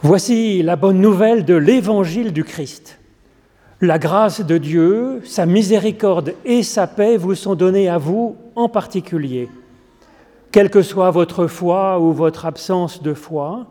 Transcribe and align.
Voici 0.00 0.62
la 0.62 0.76
bonne 0.76 1.00
nouvelle 1.00 1.44
de 1.44 1.54
l'évangile 1.54 2.32
du 2.32 2.44
Christ. 2.44 3.00
La 3.80 3.98
grâce 3.98 4.40
de 4.40 4.56
Dieu, 4.56 5.20
sa 5.24 5.44
miséricorde 5.44 6.34
et 6.44 6.62
sa 6.62 6.86
paix 6.86 7.16
vous 7.16 7.34
sont 7.34 7.56
données 7.56 7.88
à 7.88 7.98
vous 7.98 8.36
en 8.54 8.68
particulier. 8.68 9.48
Quelle 10.52 10.70
que 10.70 10.82
soit 10.82 11.10
votre 11.10 11.48
foi 11.48 11.98
ou 11.98 12.12
votre 12.12 12.46
absence 12.46 13.02
de 13.02 13.12
foi, 13.12 13.66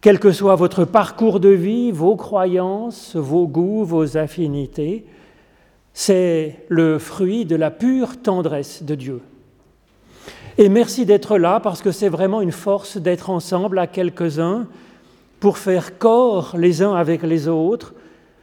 quel 0.00 0.20
que 0.20 0.30
soit 0.30 0.54
votre 0.54 0.84
parcours 0.84 1.40
de 1.40 1.48
vie, 1.48 1.90
vos 1.90 2.14
croyances, 2.14 3.16
vos 3.16 3.48
goûts, 3.48 3.84
vos 3.84 4.16
affinités, 4.16 5.04
c'est 5.92 6.64
le 6.68 7.00
fruit 7.00 7.44
de 7.44 7.56
la 7.56 7.72
pure 7.72 8.22
tendresse 8.22 8.84
de 8.84 8.94
Dieu. 8.94 9.20
Et 10.58 10.68
merci 10.68 11.06
d'être 11.06 11.38
là 11.38 11.58
parce 11.58 11.82
que 11.82 11.90
c'est 11.90 12.08
vraiment 12.08 12.40
une 12.40 12.52
force 12.52 12.98
d'être 12.98 13.30
ensemble 13.30 13.80
à 13.80 13.88
quelques-uns 13.88 14.68
pour 15.46 15.58
faire 15.58 15.96
corps 15.96 16.56
les 16.58 16.82
uns 16.82 16.96
avec 16.96 17.22
les 17.22 17.46
autres. 17.46 17.94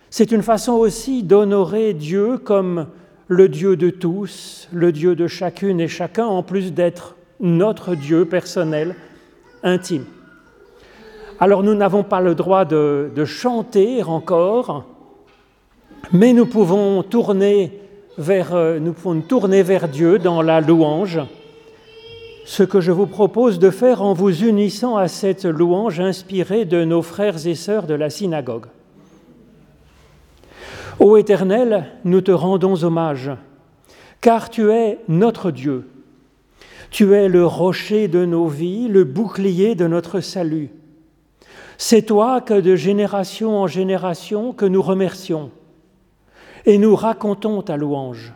C'est 0.09 0.31
une 0.31 0.41
façon 0.41 0.71
aussi 0.71 1.21
d'honorer 1.21 1.93
Dieu 1.93 2.37
comme 2.37 2.87
le 3.27 3.49
Dieu 3.49 3.75
de 3.75 3.89
tous, 3.89 4.69
le 4.71 4.93
Dieu 4.93 5.13
de 5.13 5.27
chacune 5.27 5.81
et 5.81 5.89
chacun, 5.89 6.25
en 6.25 6.43
plus 6.43 6.71
d'être 6.71 7.17
notre 7.41 7.95
Dieu 7.95 8.23
personnel, 8.23 8.95
intime. 9.63 10.05
Alors 11.41 11.61
nous 11.61 11.75
n'avons 11.75 12.03
pas 12.03 12.21
le 12.21 12.35
droit 12.35 12.63
de, 12.63 13.11
chanter 13.25 14.01
encore, 14.01 14.85
mais 16.13 16.31
nous 16.31 16.45
pouvons 16.45 17.03
tourner 17.03 17.81
vers, 18.17 18.55
euh, 18.55 18.79
nous 18.79 18.93
pouvons 18.93 19.19
tourner 19.19 19.61
vers 19.61 19.89
Dieu 19.89 20.19
dans 20.19 20.41
la 20.41 20.61
louange 20.61 21.19
ce 22.45 22.63
que 22.63 22.81
je 22.81 22.91
vous 22.91 23.07
propose 23.07 23.59
de 23.59 23.69
faire 23.69 24.01
en 24.01 24.13
vous 24.13 24.43
unissant 24.43 24.97
à 24.97 25.07
cette 25.07 25.45
louange 25.45 25.99
inspirée 25.99 26.65
de 26.65 26.83
nos 26.83 27.01
frères 27.01 27.47
et 27.47 27.55
sœurs 27.55 27.87
de 27.87 27.93
la 27.93 28.09
synagogue. 28.09 28.65
Ô 30.99 31.17
Éternel, 31.17 31.85
nous 32.03 32.21
te 32.21 32.31
rendons 32.31 32.83
hommage, 32.83 33.31
car 34.21 34.49
tu 34.49 34.71
es 34.71 34.99
notre 35.07 35.51
Dieu. 35.51 35.89
Tu 36.91 37.13
es 37.15 37.27
le 37.27 37.45
rocher 37.45 38.07
de 38.07 38.25
nos 38.25 38.47
vies, 38.47 38.87
le 38.87 39.03
bouclier 39.03 39.73
de 39.73 39.87
notre 39.87 40.19
salut. 40.19 40.69
C'est 41.77 42.03
toi 42.03 42.39
que 42.39 42.59
de 42.59 42.75
génération 42.75 43.57
en 43.57 43.67
génération 43.67 44.53
que 44.53 44.65
nous 44.65 44.81
remercions 44.81 45.49
et 46.65 46.77
nous 46.77 46.95
racontons 46.95 47.61
ta 47.63 47.77
louange 47.77 48.33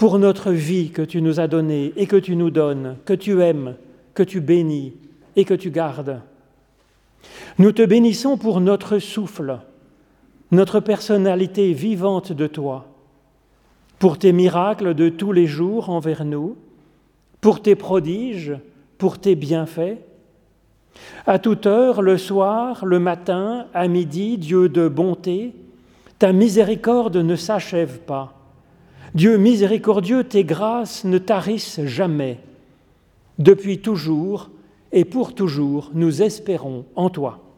pour 0.00 0.18
notre 0.18 0.50
vie 0.50 0.88
que 0.88 1.02
tu 1.02 1.20
nous 1.20 1.40
as 1.40 1.46
donnée 1.46 1.92
et 1.94 2.06
que 2.06 2.16
tu 2.16 2.34
nous 2.34 2.48
donnes, 2.48 2.96
que 3.04 3.12
tu 3.12 3.42
aimes, 3.42 3.76
que 4.14 4.22
tu 4.22 4.40
bénis 4.40 4.94
et 5.36 5.44
que 5.44 5.52
tu 5.52 5.70
gardes. 5.70 6.22
Nous 7.58 7.72
te 7.72 7.84
bénissons 7.84 8.38
pour 8.38 8.62
notre 8.62 8.98
souffle, 8.98 9.58
notre 10.52 10.80
personnalité 10.80 11.74
vivante 11.74 12.32
de 12.32 12.46
toi, 12.46 12.86
pour 13.98 14.18
tes 14.18 14.32
miracles 14.32 14.94
de 14.94 15.10
tous 15.10 15.32
les 15.32 15.46
jours 15.46 15.90
envers 15.90 16.24
nous, 16.24 16.56
pour 17.42 17.60
tes 17.60 17.74
prodiges, 17.74 18.56
pour 18.96 19.18
tes 19.18 19.34
bienfaits. 19.34 19.98
À 21.26 21.38
toute 21.38 21.66
heure, 21.66 22.00
le 22.00 22.16
soir, 22.16 22.86
le 22.86 23.00
matin, 23.00 23.66
à 23.74 23.86
midi, 23.86 24.38
Dieu 24.38 24.70
de 24.70 24.88
bonté, 24.88 25.52
ta 26.18 26.32
miséricorde 26.32 27.18
ne 27.18 27.36
s'achève 27.36 27.98
pas. 27.98 28.39
Dieu 29.14 29.36
miséricordieux, 29.36 30.24
tes 30.24 30.44
grâces 30.44 31.04
ne 31.04 31.18
tarissent 31.18 31.84
jamais. 31.84 32.38
Depuis 33.38 33.80
toujours 33.80 34.50
et 34.92 35.04
pour 35.04 35.34
toujours, 35.34 35.90
nous 35.94 36.22
espérons 36.22 36.84
en 36.94 37.10
toi. 37.10 37.49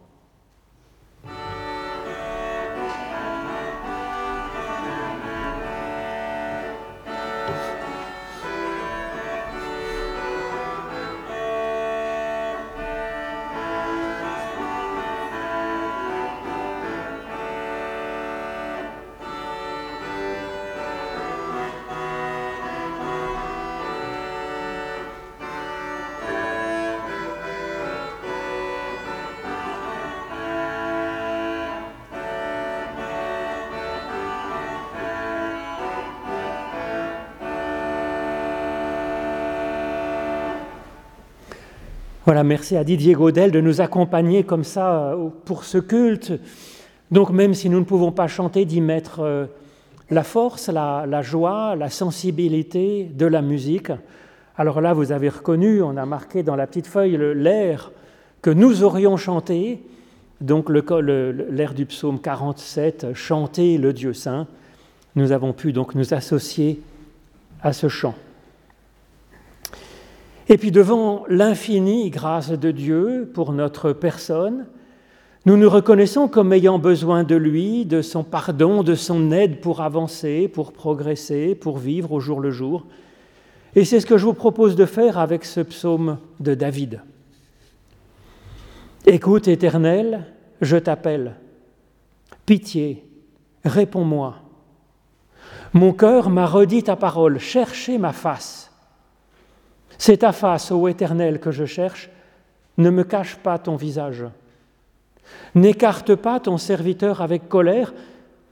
Merci 42.44 42.76
à 42.76 42.82
Didier 42.82 43.12
Godel 43.12 43.52
de 43.52 43.60
nous 43.60 43.80
accompagner 43.80 44.42
comme 44.42 44.64
ça 44.64 45.12
euh, 45.12 45.28
pour 45.44 45.64
ce 45.64 45.78
culte. 45.78 46.32
Donc 47.10 47.30
même 47.30 47.54
si 47.54 47.68
nous 47.68 47.78
ne 47.78 47.84
pouvons 47.84 48.10
pas 48.10 48.26
chanter, 48.26 48.64
d'y 48.64 48.80
mettre 48.80 49.20
euh, 49.20 49.46
la 50.10 50.24
force, 50.24 50.68
la, 50.68 51.22
joie, 51.22 51.76
la 51.76 51.88
sensibilité 51.88 53.04
de 53.04 53.26
la 53.26 53.42
musique. 53.42 53.92
Alors 54.56 54.80
là, 54.80 54.92
vous 54.92 55.12
avez 55.12 55.28
reconnu, 55.28 55.82
on 55.82 55.96
a 55.96 56.04
marqué 56.04 56.42
dans 56.42 56.56
la 56.56 56.66
petite 56.66 56.86
feuille 56.86 57.16
l'air 57.34 57.92
que 58.40 58.50
nous 58.50 58.82
aurions 58.82 59.16
chanté, 59.16 59.82
donc 60.40 60.68
l'air 60.68 61.74
du 61.74 61.86
psaume 61.86 62.20
47, 62.20 63.14
Chanter 63.14 63.78
le 63.78 63.92
Dieu 63.92 64.14
saint. 64.14 64.48
Nous 65.14 65.32
avons 65.32 65.52
pu 65.52 65.72
donc 65.72 65.94
nous 65.94 66.12
associer 66.12 66.82
à 67.62 67.72
ce 67.72 67.88
chant. 67.88 68.14
Et 70.48 70.58
puis 70.58 70.70
devant 70.70 71.24
l'infinie 71.28 72.10
grâce 72.10 72.50
de 72.50 72.70
Dieu 72.70 73.30
pour 73.32 73.52
notre 73.52 73.92
personne, 73.92 74.66
nous 75.44 75.56
nous 75.56 75.68
reconnaissons 75.68 76.28
comme 76.28 76.52
ayant 76.52 76.78
besoin 76.78 77.24
de 77.24 77.34
lui, 77.34 77.84
de 77.84 78.00
son 78.00 78.22
pardon, 78.22 78.82
de 78.82 78.94
son 78.94 79.32
aide 79.32 79.60
pour 79.60 79.80
avancer, 79.80 80.46
pour 80.46 80.72
progresser, 80.72 81.54
pour 81.54 81.78
vivre 81.78 82.12
au 82.12 82.20
jour 82.20 82.40
le 82.40 82.50
jour. 82.50 82.86
Et 83.74 83.84
c'est 83.84 84.00
ce 84.00 84.06
que 84.06 84.18
je 84.18 84.24
vous 84.24 84.34
propose 84.34 84.76
de 84.76 84.84
faire 84.84 85.18
avec 85.18 85.44
ce 85.44 85.60
psaume 85.60 86.18
de 86.38 86.54
David. 86.54 87.00
Écoute, 89.04 89.48
Éternel, 89.48 90.26
je 90.60 90.76
t'appelle. 90.76 91.34
Pitié, 92.46 93.04
réponds-moi. 93.64 94.36
Mon 95.72 95.92
cœur 95.92 96.30
m'a 96.30 96.46
redit 96.46 96.84
ta 96.84 96.94
parole, 96.94 97.40
cherchez 97.40 97.98
ma 97.98 98.12
face. 98.12 98.61
C'est 100.02 100.16
ta 100.16 100.32
face, 100.32 100.72
ô 100.72 100.88
Éternel, 100.88 101.38
que 101.38 101.52
je 101.52 101.64
cherche. 101.64 102.10
Ne 102.76 102.90
me 102.90 103.04
cache 103.04 103.36
pas 103.36 103.56
ton 103.56 103.76
visage. 103.76 104.24
N'écarte 105.54 106.16
pas 106.16 106.40
ton 106.40 106.58
serviteur 106.58 107.20
avec 107.20 107.48
colère. 107.48 107.94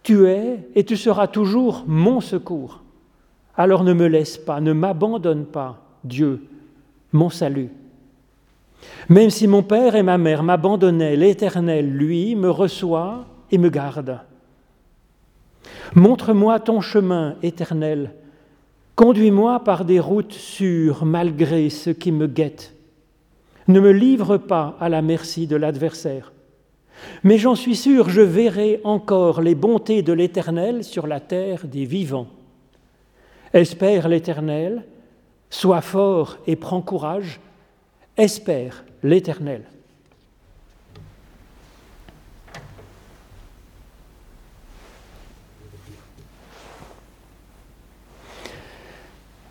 Tu 0.05 0.29
es 0.29 0.69
et 0.77 0.85
tu 0.85 0.97
seras 0.97 1.27
toujours 1.27 1.83
mon 1.89 2.21
secours. 2.21 2.85
Alors 3.57 3.83
ne 3.83 3.93
me 3.93 4.07
laisse 4.07 4.39
pas, 4.39 4.61
ne 4.61 4.73
m'abandonne 4.73 5.45
pas, 5.45 5.83
Dieu, 6.05 6.47
mon 7.11 7.31
salut. 7.31 7.71
Même 9.09 9.31
si 9.31 9.49
mon 9.49 9.65
père 9.65 9.97
et 9.97 10.05
ma 10.05 10.19
mère 10.19 10.45
m'abandonnaient, 10.45 11.17
l'Éternel, 11.17 11.91
lui, 11.91 12.37
me 12.37 12.49
reçoit 12.49 13.25
et 13.51 13.59
me 13.59 13.71
garde. 13.71 14.21
Montre-moi 15.97 16.61
ton 16.61 16.81
chemin, 16.81 17.35
Éternel, 17.43 18.13
Conduis-moi 19.01 19.61
par 19.61 19.87
des 19.87 19.99
routes 19.99 20.35
sûres 20.35 21.07
malgré 21.07 21.71
ce 21.71 21.89
qui 21.89 22.13
me 22.13 22.27
guette. 22.27 22.75
Ne 23.67 23.81
me 23.81 23.93
livre 23.93 24.37
pas 24.37 24.77
à 24.79 24.91
la 24.91 25.01
merci 25.01 25.47
de 25.47 25.57
l'adversaire. 25.57 26.35
Mais 27.25 27.39
j'en 27.39 27.55
suis 27.55 27.77
sûr, 27.77 28.11
je 28.11 28.21
verrai 28.21 28.79
encore 28.85 29.41
les 29.41 29.55
bontés 29.55 30.03
de 30.03 30.13
l'Éternel 30.13 30.85
sur 30.85 31.07
la 31.07 31.19
terre 31.19 31.67
des 31.67 31.87
vivants. 31.87 32.27
Espère 33.55 34.07
l'Éternel, 34.07 34.85
sois 35.49 35.81
fort 35.81 36.37
et 36.47 36.57
prends 36.57 36.83
courage, 36.83 37.41
espère 38.19 38.85
l'Éternel. 39.03 39.63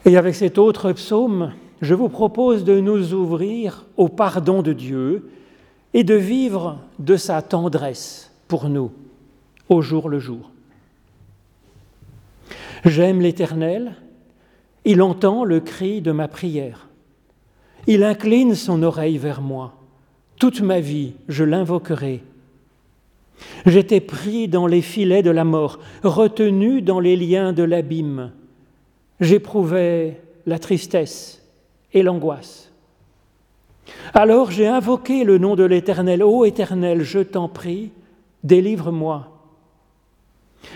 Et 0.09 0.17
avec 0.17 0.33
cet 0.33 0.57
autre 0.57 0.91
psaume, 0.93 1.51
je 1.83 1.93
vous 1.93 2.09
propose 2.09 2.63
de 2.63 2.79
nous 2.79 3.13
ouvrir 3.13 3.85
au 3.95 4.07
pardon 4.07 4.63
de 4.63 4.73
Dieu 4.73 5.29
et 5.93 6.03
de 6.03 6.15
vivre 6.15 6.79
de 6.97 7.15
sa 7.15 7.43
tendresse 7.43 8.31
pour 8.47 8.69
nous 8.69 8.91
au 9.69 9.83
jour 9.83 10.09
le 10.09 10.17
jour. 10.17 10.49
J'aime 12.85 13.21
l'Éternel, 13.21 13.97
il 14.83 15.03
entend 15.03 15.43
le 15.43 15.59
cri 15.59 16.01
de 16.01 16.11
ma 16.11 16.27
prière, 16.27 16.87
il 17.85 18.03
incline 18.03 18.55
son 18.55 18.81
oreille 18.81 19.19
vers 19.19 19.43
moi. 19.43 19.75
Toute 20.39 20.61
ma 20.61 20.79
vie, 20.79 21.13
je 21.27 21.43
l'invoquerai 21.43 22.23
J'étais 23.67 24.01
pris 24.01 24.47
dans 24.47 24.65
les 24.65 24.81
filets 24.81 25.21
de 25.21 25.29
la 25.29 25.43
mort, 25.43 25.77
retenu 26.03 26.81
dans 26.81 26.99
les 26.99 27.15
liens 27.15 27.53
de 27.53 27.61
l'abîme. 27.61 28.31
J'éprouvais 29.19 30.21
la 30.45 30.59
tristesse 30.59 31.43
et 31.93 32.03
l'angoisse. 32.03 32.71
Alors 34.13 34.51
j'ai 34.51 34.67
invoqué 34.67 35.23
le 35.23 35.37
nom 35.37 35.55
de 35.55 35.63
l'Éternel. 35.63 36.23
Ô 36.23 36.45
Éternel, 36.45 37.01
je 37.01 37.19
t'en 37.19 37.49
prie, 37.49 37.91
délivre-moi. 38.43 39.29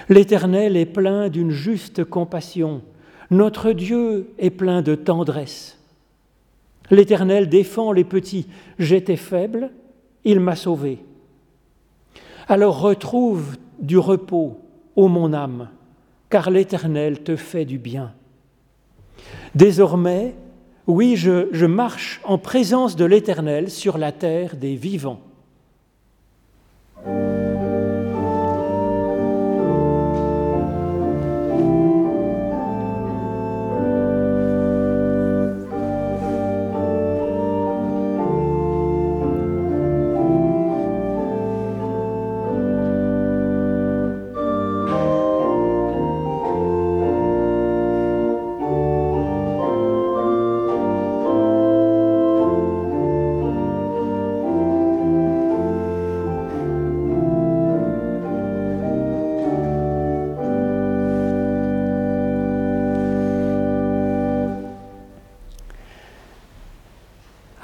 L'Éternel 0.10 0.78
est 0.78 0.86
plein 0.86 1.30
d'une 1.30 1.52
juste 1.52 2.04
compassion. 2.04 2.82
Notre 3.32 3.72
Dieu 3.72 4.34
est 4.38 4.50
plein 4.50 4.82
de 4.82 4.96
tendresse. 4.96 5.78
L'Éternel 6.92 7.50
défend 7.50 7.92
les 7.92 8.04
petits. 8.04 8.48
J'étais 8.78 9.16
faible, 9.16 9.72
il 10.26 10.40
m'a 10.40 10.56
sauvé. 10.56 11.00
Alors 12.48 12.82
retrouve 12.82 13.56
du 13.80 13.98
repos, 13.98 14.60
ô 14.96 15.08
mon 15.08 15.34
âme, 15.34 15.70
car 16.30 16.52
l'Éternel 16.52 17.24
te 17.24 17.36
fait 17.36 17.66
du 17.66 17.78
bien. 17.78 18.14
Désormais, 19.56 20.36
oui, 20.88 21.16
je, 21.16 21.66
marche 21.66 22.22
en 22.24 22.38
présence 22.38 22.96
de 22.96 23.06
l'Éternel 23.06 23.70
sur 23.70 23.98
la 23.98 24.12
terre 24.12 24.56
des 24.56 24.76
vivants. 24.76 25.22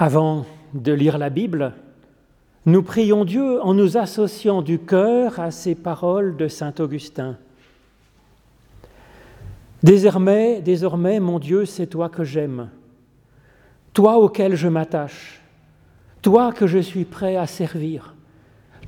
Avant 0.01 0.45
de 0.73 0.93
lire 0.93 1.17
la 1.17 1.29
Bible, 1.29 1.73
nous 2.65 2.83
prions 2.83 3.25
Dieu 3.25 3.61
en 3.61 3.73
nous 3.73 3.97
associant 3.97 4.61
du 4.61 4.79
cœur 4.79 5.41
à 5.41 5.51
ces 5.51 5.75
paroles 5.75 6.37
de 6.37 6.47
Saint 6.47 6.73
Augustin. 6.79 7.35
Désormais, 9.83 10.61
désormais, 10.61 11.19
mon 11.19 11.37
Dieu, 11.37 11.65
c'est 11.65 11.87
toi 11.87 12.07
que 12.07 12.23
j'aime, 12.23 12.69
toi 13.91 14.19
auquel 14.19 14.55
je 14.55 14.69
m'attache, 14.69 15.41
toi 16.21 16.53
que 16.53 16.65
je 16.65 16.79
suis 16.79 17.03
prêt 17.03 17.35
à 17.35 17.45
servir, 17.45 18.15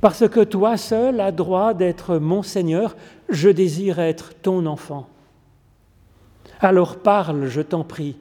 parce 0.00 0.26
que 0.26 0.40
toi 0.40 0.78
seul 0.78 1.20
as 1.20 1.30
droit 1.30 1.74
d'être 1.74 2.16
mon 2.16 2.42
Seigneur, 2.42 2.96
je 3.28 3.50
désire 3.50 3.98
être 3.98 4.32
ton 4.40 4.64
enfant. 4.64 5.08
Alors 6.58 6.96
parle, 6.96 7.48
je 7.48 7.60
t'en 7.60 7.84
prie, 7.84 8.16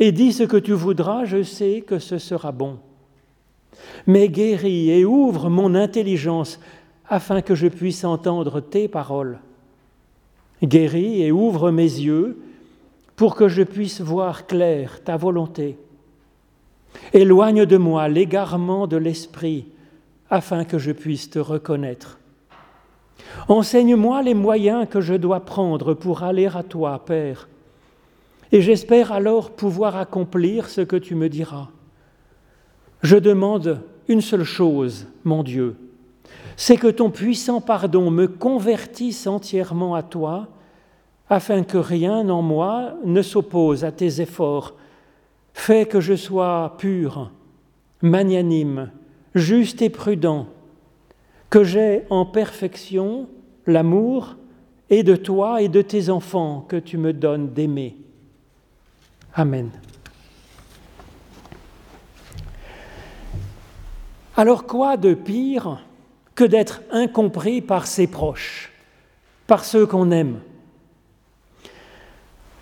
et 0.00 0.12
dis 0.12 0.32
ce 0.32 0.44
que 0.44 0.56
tu 0.56 0.72
voudras, 0.72 1.24
je 1.24 1.42
sais 1.42 1.82
que 1.86 1.98
ce 1.98 2.18
sera 2.18 2.52
bon. 2.52 2.78
Mais 4.06 4.28
guéris 4.28 4.90
et 4.90 5.04
ouvre 5.04 5.48
mon 5.50 5.74
intelligence 5.74 6.60
afin 7.08 7.42
que 7.42 7.54
je 7.54 7.66
puisse 7.66 8.04
entendre 8.04 8.60
tes 8.60 8.88
paroles. 8.88 9.38
Guéris 10.62 11.22
et 11.22 11.32
ouvre 11.32 11.70
mes 11.70 11.82
yeux 11.82 12.38
pour 13.16 13.34
que 13.34 13.48
je 13.48 13.62
puisse 13.62 14.00
voir 14.00 14.46
clair 14.46 15.02
ta 15.04 15.16
volonté. 15.16 15.76
Éloigne 17.12 17.66
de 17.66 17.76
moi 17.76 18.08
l'égarement 18.08 18.86
de 18.86 18.96
l'esprit 18.96 19.66
afin 20.30 20.64
que 20.64 20.78
je 20.78 20.92
puisse 20.92 21.30
te 21.30 21.38
reconnaître. 21.38 22.18
Enseigne-moi 23.48 24.22
les 24.22 24.34
moyens 24.34 24.86
que 24.88 25.00
je 25.00 25.14
dois 25.14 25.40
prendre 25.40 25.94
pour 25.94 26.22
aller 26.22 26.46
à 26.46 26.62
toi, 26.62 27.04
Père 27.04 27.48
et 28.52 28.60
j'espère 28.60 29.12
alors 29.12 29.50
pouvoir 29.50 29.96
accomplir 29.96 30.68
ce 30.68 30.80
que 30.80 30.96
tu 30.96 31.14
me 31.14 31.28
diras. 31.28 31.68
Je 33.02 33.16
demande 33.16 33.80
une 34.08 34.20
seule 34.20 34.44
chose, 34.44 35.06
mon 35.24 35.42
Dieu, 35.42 35.76
c'est 36.56 36.76
que 36.76 36.88
ton 36.88 37.10
puissant 37.10 37.60
pardon 37.60 38.10
me 38.10 38.26
convertisse 38.26 39.26
entièrement 39.26 39.94
à 39.94 40.02
toi, 40.02 40.48
afin 41.30 41.62
que 41.62 41.78
rien 41.78 42.28
en 42.28 42.42
moi 42.42 42.94
ne 43.04 43.22
s'oppose 43.22 43.84
à 43.84 43.92
tes 43.92 44.20
efforts. 44.20 44.74
Fais 45.52 45.86
que 45.86 46.00
je 46.00 46.14
sois 46.14 46.74
pur, 46.78 47.30
magnanime, 48.00 48.90
juste 49.34 49.82
et 49.82 49.90
prudent, 49.90 50.46
que 51.50 51.64
j'aie 51.64 52.06
en 52.10 52.24
perfection 52.24 53.28
l'amour 53.66 54.36
et 54.90 55.02
de 55.02 55.16
toi 55.16 55.60
et 55.60 55.68
de 55.68 55.82
tes 55.82 56.08
enfants 56.08 56.64
que 56.66 56.76
tu 56.76 56.96
me 56.96 57.12
donnes 57.12 57.50
d'aimer. 57.52 57.96
Amen. 59.38 59.70
Alors 64.36 64.66
quoi 64.66 64.96
de 64.96 65.14
pire 65.14 65.80
que 66.34 66.42
d'être 66.42 66.82
incompris 66.90 67.60
par 67.60 67.86
ses 67.86 68.08
proches, 68.08 68.72
par 69.46 69.64
ceux 69.64 69.86
qu'on 69.86 70.10
aime? 70.10 70.40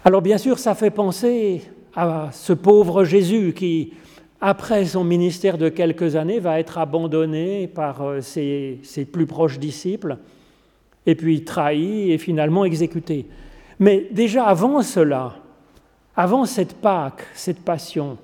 Alors 0.05 0.21
bien 0.21 0.37
sûr, 0.37 0.59
ça 0.59 0.75
fait 0.75 0.91
penser 0.91 1.63
à 1.95 2.29
ce 2.31 2.53
pauvre 2.53 3.05
Jésus 3.05 3.55
qui, 3.57 3.95
après 4.43 4.85
son 4.85 5.03
ministère 5.03 5.57
de 5.57 5.71
quelques 5.71 6.15
années, 6.15 6.41
va 6.41 6.61
être 6.61 6.77
abandonné 6.77 7.69
par 7.69 8.03
euh, 8.03 8.21
ses, 8.21 8.81
ses 8.83 9.07
plus 9.07 9.27
proches 9.27 9.59
disciples, 9.59 10.19
et 11.07 11.15
puis 11.15 11.43
trahi 11.43 12.13
et 12.13 12.19
finalement 12.19 12.67
exécuté. 12.67 13.25
Mais 13.79 14.09
déjà 14.11 14.45
avant 14.45 14.83
cela, 14.83 15.37
avant 16.17 16.47
cette 16.47 16.75
Pâque, 16.75 17.27
cette 17.35 17.61
passion. 17.61 18.19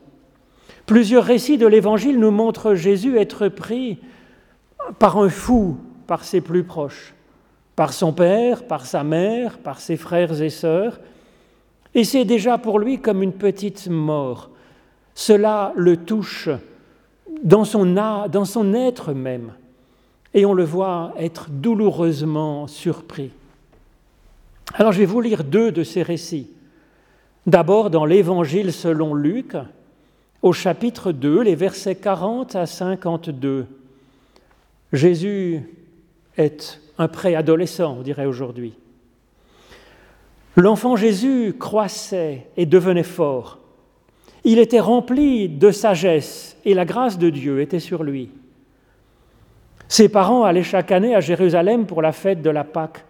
Plusieurs 0.86 1.24
récits 1.24 1.58
de 1.58 1.66
l'Évangile 1.66 2.18
nous 2.18 2.30
montrent 2.30 2.74
Jésus 2.74 3.18
être 3.18 3.48
pris 3.48 3.98
par 4.98 5.18
un 5.18 5.28
fou, 5.28 5.76
par 6.06 6.24
ses 6.24 6.40
plus 6.40 6.64
proches, 6.64 7.14
par 7.76 7.92
son 7.92 8.12
père, 8.12 8.66
par 8.66 8.86
sa 8.86 9.04
mère, 9.04 9.58
par 9.58 9.80
ses 9.80 9.96
frères 9.96 10.42
et 10.42 10.50
sœurs. 10.50 11.00
Et 11.94 12.04
c'est 12.04 12.24
déjà 12.24 12.58
pour 12.58 12.78
lui 12.78 13.00
comme 13.00 13.22
une 13.22 13.32
petite 13.32 13.88
mort. 13.88 14.50
Cela 15.14 15.72
le 15.76 15.98
touche 15.98 16.48
dans 17.42 17.64
son, 17.64 17.86
dans 17.86 18.44
son 18.44 18.74
être 18.74 19.12
même. 19.12 19.52
Et 20.34 20.46
on 20.46 20.54
le 20.54 20.64
voit 20.64 21.12
être 21.18 21.50
douloureusement 21.50 22.66
surpris. 22.66 23.30
Alors 24.74 24.92
je 24.92 25.00
vais 25.00 25.06
vous 25.06 25.20
lire 25.20 25.44
deux 25.44 25.70
de 25.70 25.84
ces 25.84 26.02
récits. 26.02 26.48
D'abord 27.46 27.90
dans 27.90 28.04
l'Évangile 28.04 28.72
selon 28.72 29.14
Luc, 29.14 29.56
au 30.42 30.52
chapitre 30.52 31.10
2, 31.10 31.42
les 31.42 31.56
versets 31.56 31.96
40 31.96 32.54
à 32.54 32.66
52. 32.66 33.66
Jésus 34.92 35.62
est 36.36 36.80
un 36.98 37.08
préadolescent, 37.08 37.96
on 37.98 38.02
dirait 38.02 38.26
aujourd'hui. 38.26 38.74
L'enfant 40.54 40.96
Jésus 40.96 41.54
croissait 41.58 42.46
et 42.56 42.66
devenait 42.66 43.02
fort. 43.02 43.58
Il 44.44 44.58
était 44.58 44.80
rempli 44.80 45.48
de 45.48 45.70
sagesse 45.70 46.56
et 46.64 46.74
la 46.74 46.84
grâce 46.84 47.18
de 47.18 47.30
Dieu 47.30 47.60
était 47.60 47.80
sur 47.80 48.04
lui. 48.04 48.30
Ses 49.88 50.08
parents 50.08 50.44
allaient 50.44 50.62
chaque 50.62 50.92
année 50.92 51.14
à 51.14 51.20
Jérusalem 51.20 51.86
pour 51.86 52.02
la 52.02 52.12
fête 52.12 52.40
de 52.40 52.50
la 52.50 52.64
Pâque. 52.64 53.04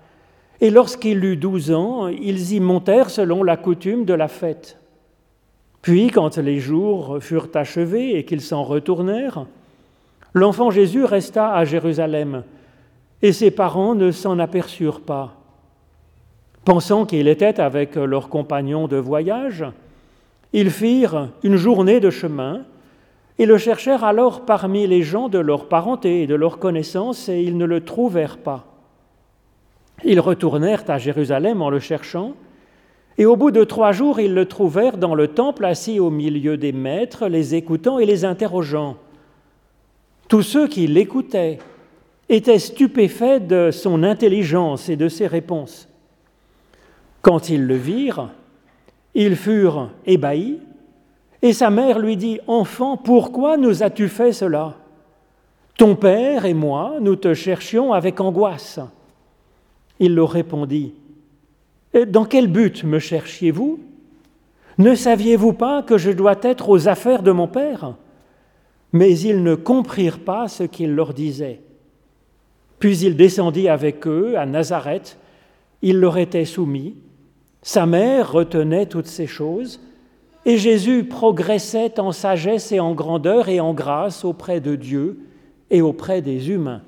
Et 0.62 0.70
lorsqu'il 0.70 1.24
eut 1.24 1.36
douze 1.36 1.72
ans, 1.72 2.06
ils 2.06 2.52
y 2.52 2.60
montèrent 2.60 3.10
selon 3.10 3.42
la 3.42 3.56
coutume 3.56 4.04
de 4.04 4.14
la 4.14 4.28
fête. 4.28 4.78
Puis, 5.82 6.06
quand 6.06 6.38
les 6.38 6.60
jours 6.60 7.18
furent 7.20 7.48
achevés 7.54 8.16
et 8.16 8.24
qu'ils 8.24 8.40
s'en 8.40 8.62
retournèrent, 8.62 9.44
l'enfant 10.34 10.70
Jésus 10.70 11.04
resta 11.04 11.52
à 11.52 11.64
Jérusalem, 11.64 12.44
et 13.22 13.32
ses 13.32 13.50
parents 13.50 13.96
ne 13.96 14.12
s'en 14.12 14.38
aperçurent 14.38 15.00
pas. 15.00 15.34
Pensant 16.64 17.06
qu'il 17.06 17.26
était 17.26 17.58
avec 17.58 17.96
leurs 17.96 18.28
compagnons 18.28 18.86
de 18.86 18.98
voyage, 18.98 19.64
ils 20.52 20.70
firent 20.70 21.30
une 21.42 21.56
journée 21.56 21.98
de 21.98 22.10
chemin 22.10 22.62
et 23.40 23.46
le 23.46 23.58
cherchèrent 23.58 24.04
alors 24.04 24.44
parmi 24.44 24.86
les 24.86 25.02
gens 25.02 25.28
de 25.28 25.40
leur 25.40 25.66
parenté 25.66 26.22
et 26.22 26.26
de 26.28 26.36
leur 26.36 26.60
connaissance, 26.60 27.28
et 27.28 27.42
ils 27.42 27.56
ne 27.56 27.64
le 27.64 27.80
trouvèrent 27.80 28.38
pas. 28.38 28.71
Ils 30.04 30.20
retournèrent 30.20 30.84
à 30.88 30.98
Jérusalem 30.98 31.62
en 31.62 31.70
le 31.70 31.78
cherchant, 31.78 32.34
et 33.18 33.26
au 33.26 33.36
bout 33.36 33.50
de 33.50 33.64
trois 33.64 33.92
jours, 33.92 34.20
ils 34.20 34.34
le 34.34 34.46
trouvèrent 34.46 34.96
dans 34.96 35.14
le 35.14 35.28
temple 35.28 35.64
assis 35.64 36.00
au 36.00 36.10
milieu 36.10 36.56
des 36.56 36.72
maîtres, 36.72 37.28
les 37.28 37.54
écoutant 37.54 37.98
et 37.98 38.06
les 38.06 38.24
interrogeant. 38.24 38.96
Tous 40.28 40.42
ceux 40.42 40.66
qui 40.66 40.86
l'écoutaient 40.86 41.58
étaient 42.28 42.58
stupéfaits 42.58 43.46
de 43.46 43.70
son 43.70 44.02
intelligence 44.02 44.88
et 44.88 44.96
de 44.96 45.08
ses 45.08 45.26
réponses. 45.26 45.88
Quand 47.20 47.50
ils 47.50 47.66
le 47.66 47.76
virent, 47.76 48.30
ils 49.14 49.36
furent 49.36 49.90
ébahis, 50.06 50.58
et 51.42 51.52
sa 51.52 51.70
mère 51.70 51.98
lui 51.98 52.16
dit, 52.16 52.40
Enfant, 52.46 52.96
pourquoi 52.96 53.56
nous 53.56 53.82
as-tu 53.82 54.08
fait 54.08 54.32
cela? 54.32 54.76
Ton 55.76 55.96
père 55.96 56.44
et 56.46 56.54
moi, 56.54 56.94
nous 57.00 57.16
te 57.16 57.34
cherchions 57.34 57.92
avec 57.92 58.20
angoisse. 58.20 58.80
Il 60.00 60.14
leur 60.14 60.30
répondit, 60.30 60.94
Dans 62.08 62.24
quel 62.24 62.48
but 62.48 62.84
me 62.84 62.98
cherchiez-vous? 62.98 63.80
Ne 64.78 64.94
saviez-vous 64.94 65.52
pas 65.52 65.82
que 65.82 65.98
je 65.98 66.10
dois 66.10 66.36
être 66.42 66.68
aux 66.68 66.88
affaires 66.88 67.22
de 67.22 67.32
mon 67.32 67.48
père? 67.48 67.94
Mais 68.92 69.18
ils 69.18 69.42
ne 69.42 69.54
comprirent 69.54 70.20
pas 70.20 70.48
ce 70.48 70.64
qu'il 70.64 70.94
leur 70.94 71.14
disait. 71.14 71.60
Puis 72.78 72.98
il 72.98 73.16
descendit 73.16 73.68
avec 73.68 74.06
eux 74.06 74.36
à 74.36 74.44
Nazareth, 74.44 75.18
il 75.82 75.98
leur 75.98 76.18
était 76.18 76.44
soumis, 76.44 76.96
sa 77.62 77.86
mère 77.86 78.32
retenait 78.32 78.86
toutes 78.86 79.06
ces 79.06 79.26
choses, 79.26 79.80
et 80.44 80.58
Jésus 80.58 81.04
progressait 81.04 82.00
en 82.00 82.10
sagesse 82.10 82.72
et 82.72 82.80
en 82.80 82.94
grandeur 82.94 83.48
et 83.48 83.60
en 83.60 83.72
grâce 83.72 84.24
auprès 84.24 84.60
de 84.60 84.74
Dieu 84.74 85.20
et 85.70 85.80
auprès 85.80 86.20
des 86.20 86.50
humains. 86.50 86.82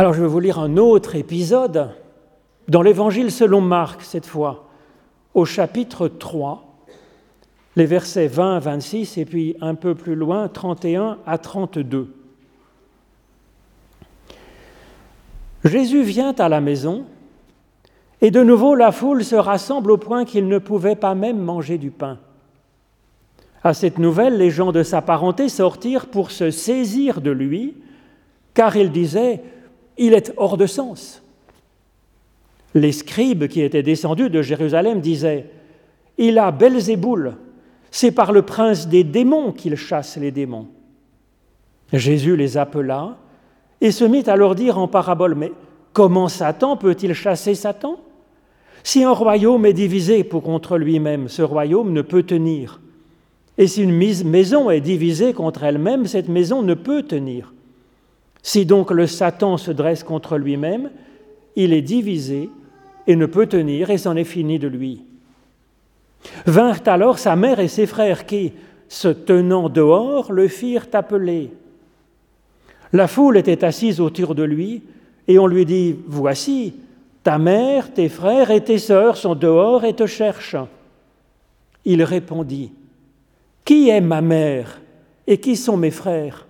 Alors 0.00 0.14
je 0.14 0.20
vais 0.20 0.28
vous 0.28 0.38
lire 0.38 0.60
un 0.60 0.76
autre 0.76 1.16
épisode 1.16 1.90
dans 2.68 2.82
l'Évangile 2.82 3.32
selon 3.32 3.60
Marc 3.60 4.02
cette 4.02 4.26
fois, 4.26 4.68
au 5.34 5.44
chapitre 5.44 6.06
3, 6.06 6.86
les 7.74 7.84
versets 7.84 8.28
20 8.28 8.54
à 8.54 8.58
26 8.60 9.18
et 9.18 9.24
puis 9.24 9.56
un 9.60 9.74
peu 9.74 9.96
plus 9.96 10.14
loin 10.14 10.46
31 10.46 11.18
à 11.26 11.36
32. 11.36 12.14
Jésus 15.64 16.02
vient 16.04 16.32
à 16.38 16.48
la 16.48 16.60
maison 16.60 17.04
et 18.20 18.30
de 18.30 18.44
nouveau 18.44 18.76
la 18.76 18.92
foule 18.92 19.24
se 19.24 19.34
rassemble 19.34 19.90
au 19.90 19.98
point 19.98 20.24
qu'il 20.24 20.46
ne 20.46 20.58
pouvait 20.58 20.94
pas 20.94 21.16
même 21.16 21.40
manger 21.40 21.76
du 21.76 21.90
pain. 21.90 22.18
À 23.64 23.74
cette 23.74 23.98
nouvelle, 23.98 24.38
les 24.38 24.50
gens 24.50 24.70
de 24.70 24.84
sa 24.84 25.02
parenté 25.02 25.48
sortirent 25.48 26.06
pour 26.06 26.30
se 26.30 26.52
saisir 26.52 27.20
de 27.20 27.32
lui, 27.32 27.74
car 28.54 28.76
ils 28.76 28.92
disaient 28.92 29.42
il 29.98 30.14
est 30.14 30.32
hors 30.36 30.56
de 30.56 30.66
sens. 30.66 31.22
Les 32.74 32.92
scribes 32.92 33.48
qui 33.48 33.62
étaient 33.62 33.82
descendus 33.82 34.30
de 34.30 34.42
Jérusalem 34.42 35.00
disaient 35.00 35.46
Il 36.16 36.38
a 36.38 36.50
Belzéboul, 36.50 37.36
c'est 37.90 38.12
par 38.12 38.32
le 38.32 38.42
prince 38.42 38.88
des 38.88 39.04
démons 39.04 39.52
qu'il 39.52 39.76
chasse 39.76 40.16
les 40.16 40.30
démons. 40.30 40.68
Jésus 41.92 42.36
les 42.36 42.56
appela 42.56 43.16
et 43.80 43.90
se 43.90 44.04
mit 44.04 44.24
à 44.26 44.36
leur 44.36 44.54
dire 44.54 44.78
en 44.78 44.88
parabole 44.88 45.34
Mais 45.34 45.52
comment 45.92 46.28
Satan 46.28 46.76
peut-il 46.76 47.14
chasser 47.14 47.54
Satan? 47.54 47.98
Si 48.84 49.02
un 49.02 49.12
royaume 49.12 49.66
est 49.66 49.72
divisé 49.72 50.22
pour 50.24 50.42
contre 50.42 50.78
lui-même, 50.78 51.28
ce 51.28 51.42
royaume 51.42 51.92
ne 51.92 52.02
peut 52.02 52.22
tenir. 52.22 52.80
Et 53.56 53.66
si 53.66 53.82
une 53.82 53.92
maison 53.92 54.70
est 54.70 54.80
divisée 54.80 55.32
contre 55.32 55.64
elle-même, 55.64 56.06
cette 56.06 56.28
maison 56.28 56.62
ne 56.62 56.74
peut 56.74 57.02
tenir. 57.02 57.52
Si 58.42 58.66
donc 58.66 58.90
le 58.90 59.06
Satan 59.06 59.56
se 59.56 59.70
dresse 59.70 60.04
contre 60.04 60.38
lui-même, 60.38 60.90
il 61.56 61.72
est 61.72 61.82
divisé 61.82 62.50
et 63.06 63.16
ne 63.16 63.26
peut 63.26 63.46
tenir, 63.46 63.90
et 63.90 63.98
c'en 63.98 64.16
est 64.16 64.24
fini 64.24 64.58
de 64.58 64.68
lui. 64.68 65.02
Vinrent 66.46 66.86
alors 66.86 67.18
sa 67.18 67.36
mère 67.36 67.60
et 67.60 67.68
ses 67.68 67.86
frères 67.86 68.26
qui, 68.26 68.52
se 68.88 69.08
tenant 69.08 69.68
dehors, 69.68 70.32
le 70.32 70.48
firent 70.48 70.88
appeler. 70.92 71.50
La 72.92 73.06
foule 73.06 73.36
était 73.36 73.64
assise 73.64 74.00
autour 74.00 74.34
de 74.34 74.42
lui, 74.42 74.82
et 75.26 75.38
on 75.38 75.46
lui 75.46 75.66
dit, 75.66 75.96
Voici, 76.06 76.74
ta 77.22 77.38
mère, 77.38 77.92
tes 77.92 78.08
frères 78.08 78.50
et 78.50 78.64
tes 78.64 78.78
sœurs 78.78 79.16
sont 79.16 79.34
dehors 79.34 79.84
et 79.84 79.94
te 79.94 80.06
cherchent. 80.06 80.56
Il 81.84 82.02
répondit, 82.02 82.72
Qui 83.64 83.90
est 83.90 84.00
ma 84.00 84.22
mère 84.22 84.80
et 85.26 85.38
qui 85.38 85.56
sont 85.56 85.76
mes 85.76 85.90
frères? 85.90 86.47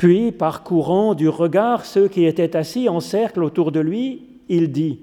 Puis, 0.00 0.32
parcourant 0.32 1.12
du 1.12 1.28
regard 1.28 1.84
ceux 1.84 2.08
qui 2.08 2.24
étaient 2.24 2.56
assis 2.56 2.88
en 2.88 3.00
cercle 3.00 3.44
autour 3.44 3.70
de 3.70 3.80
lui, 3.80 4.22
il 4.48 4.72
dit, 4.72 5.00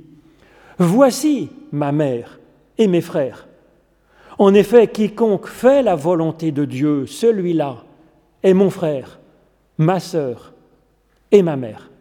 Voici 0.80 1.52
ma 1.72 1.92
mère 1.92 2.40
et 2.80 2.88
mes 2.88 3.02
frères. 3.02 3.48
En 4.40 4.56
effet, 4.56 4.88
quiconque 4.88 5.46
fait 5.46 5.84
la 5.84 5.94
volonté 5.94 6.52
de 6.52 6.66
Dieu, 6.66 7.06
celui-là 7.06 7.84
est 8.42 8.56
mon 8.56 8.72
frère, 8.72 9.20
ma 9.78 10.00
sœur 10.00 10.54
et 11.32 11.44
ma 11.44 11.58
mère. 11.58 11.92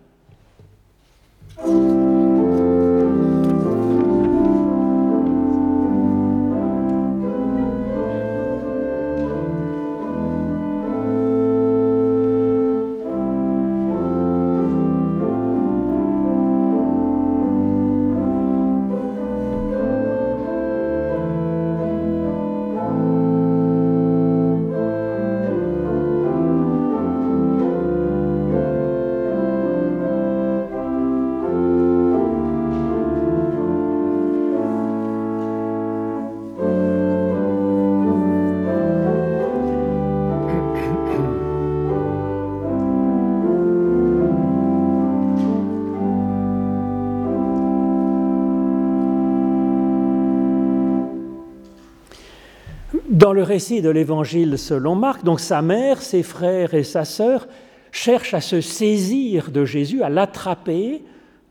Dans 53.09 53.33
le 53.33 53.45
récit 53.45 53.83
de 53.83 53.91
l'Évangile 53.91 54.59
selon 54.59 54.97
Marc, 54.97 55.23
donc 55.23 55.39
sa 55.39 55.63
mère, 55.63 56.03
ses 56.03 56.25
frères 56.25 56.75
et 56.75 56.83
sa 56.83 57.05
sœur 57.05 57.47
cherchent 57.93 58.35
à 58.35 58.41
se 58.41 58.61
saisir 58.61 59.53
de 59.53 59.65
Jésus, 59.65 60.03
à 60.03 60.09
l'attraper 60.09 61.05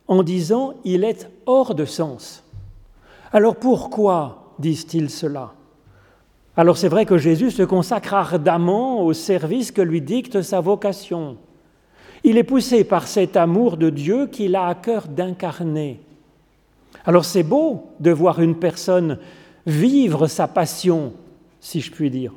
en 0.10 0.22
disant 0.22 0.74
il 0.84 1.06
est 1.06 1.30
hors 1.46 1.74
de 1.74 1.86
sens. 1.86 2.44
Alors 3.32 3.56
pourquoi 3.56 4.54
disent-ils 4.60 5.10
cela? 5.10 5.54
Alors 6.58 6.76
c'est 6.76 6.90
vrai 6.90 7.06
que 7.06 7.18
Jésus 7.18 7.52
se 7.52 7.64
consacre 7.64 8.14
ardemment 8.14 9.02
au 9.02 9.14
service 9.14 9.72
que 9.72 9.82
lui 9.82 10.02
dicte 10.02 10.42
sa 10.42 10.60
vocation. 10.60 11.38
Il 12.26 12.38
est 12.38 12.44
poussé 12.44 12.84
par 12.84 13.08
cet 13.08 13.38
amour 13.38 13.78
de 13.78 13.90
Dieu 13.90 14.28
qu'il 14.28 14.58
a 14.58 14.68
à 14.68 14.76
cœur 14.76 15.08
d'incarner. 15.08 16.02
Alors 17.06 17.24
c'est 17.24 17.44
beau 17.44 17.92
de 18.02 18.12
voir 18.12 18.42
une 18.42 18.56
personne 18.56 19.20
vivre 19.66 20.28
sa 20.28 20.50
passion 20.50 21.14
si 21.66 21.82
je 21.82 21.92
puis 21.92 22.12
dire. 22.12 22.32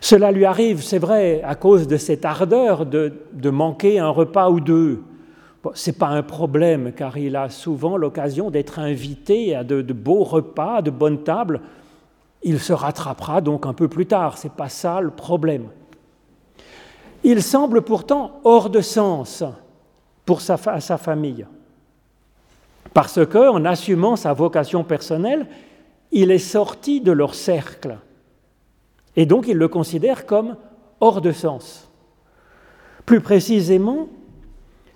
Cela 0.00 0.32
lui 0.32 0.44
arrive, 0.44 0.82
c'est 0.82 0.98
vrai, 0.98 1.40
à 1.44 1.54
cause 1.54 1.86
de 1.86 1.96
cette 1.96 2.24
ardeur 2.24 2.84
de, 2.84 3.12
manquer 3.50 4.00
un 4.00 4.08
repas 4.08 4.50
ou 4.50 4.58
deux. 4.58 5.04
Ce 5.74 5.90
n'est 5.90 5.96
pas 5.96 6.08
un 6.08 6.24
problème, 6.24 6.90
car 6.90 7.16
il 7.16 7.36
a 7.36 7.48
souvent 7.48 7.96
l'occasion 7.96 8.50
d'être 8.50 8.80
invité 8.80 9.54
à 9.54 9.62
de, 9.62 9.92
beaux 9.92 10.24
repas, 10.24 10.82
de 10.82 10.90
bonnes 10.90 11.22
tables. 11.22 11.60
Il 12.42 12.58
se 12.58 12.72
rattrapera 12.72 13.40
donc 13.40 13.66
un 13.66 13.72
peu 13.72 13.86
plus 13.86 14.06
tard, 14.06 14.36
ce 14.36 14.48
n'est 14.48 14.54
pas 14.54 14.68
ça 14.68 15.00
le 15.00 15.10
problème. 15.10 15.68
Il 17.22 17.40
semble 17.40 17.82
pourtant 17.82 18.40
hors 18.42 18.68
de 18.68 18.80
sens 18.80 19.44
pour 20.26 20.40
sa, 20.40 20.56
sa 20.56 20.98
famille, 20.98 21.46
parce 22.92 23.24
qu'en 23.26 23.64
assumant 23.64 24.16
sa 24.16 24.32
vocation 24.32 24.82
personnelle, 24.82 25.46
il 26.10 26.32
est 26.32 26.38
sorti 26.38 27.00
de 27.00 27.12
leur 27.12 27.36
cercle. 27.36 27.98
Et 29.18 29.26
donc 29.26 29.48
il 29.48 29.56
le 29.56 29.66
considère 29.66 30.26
comme 30.26 30.54
hors 31.00 31.20
de 31.20 31.32
sens. 31.32 31.90
Plus 33.04 33.20
précisément, 33.20 34.08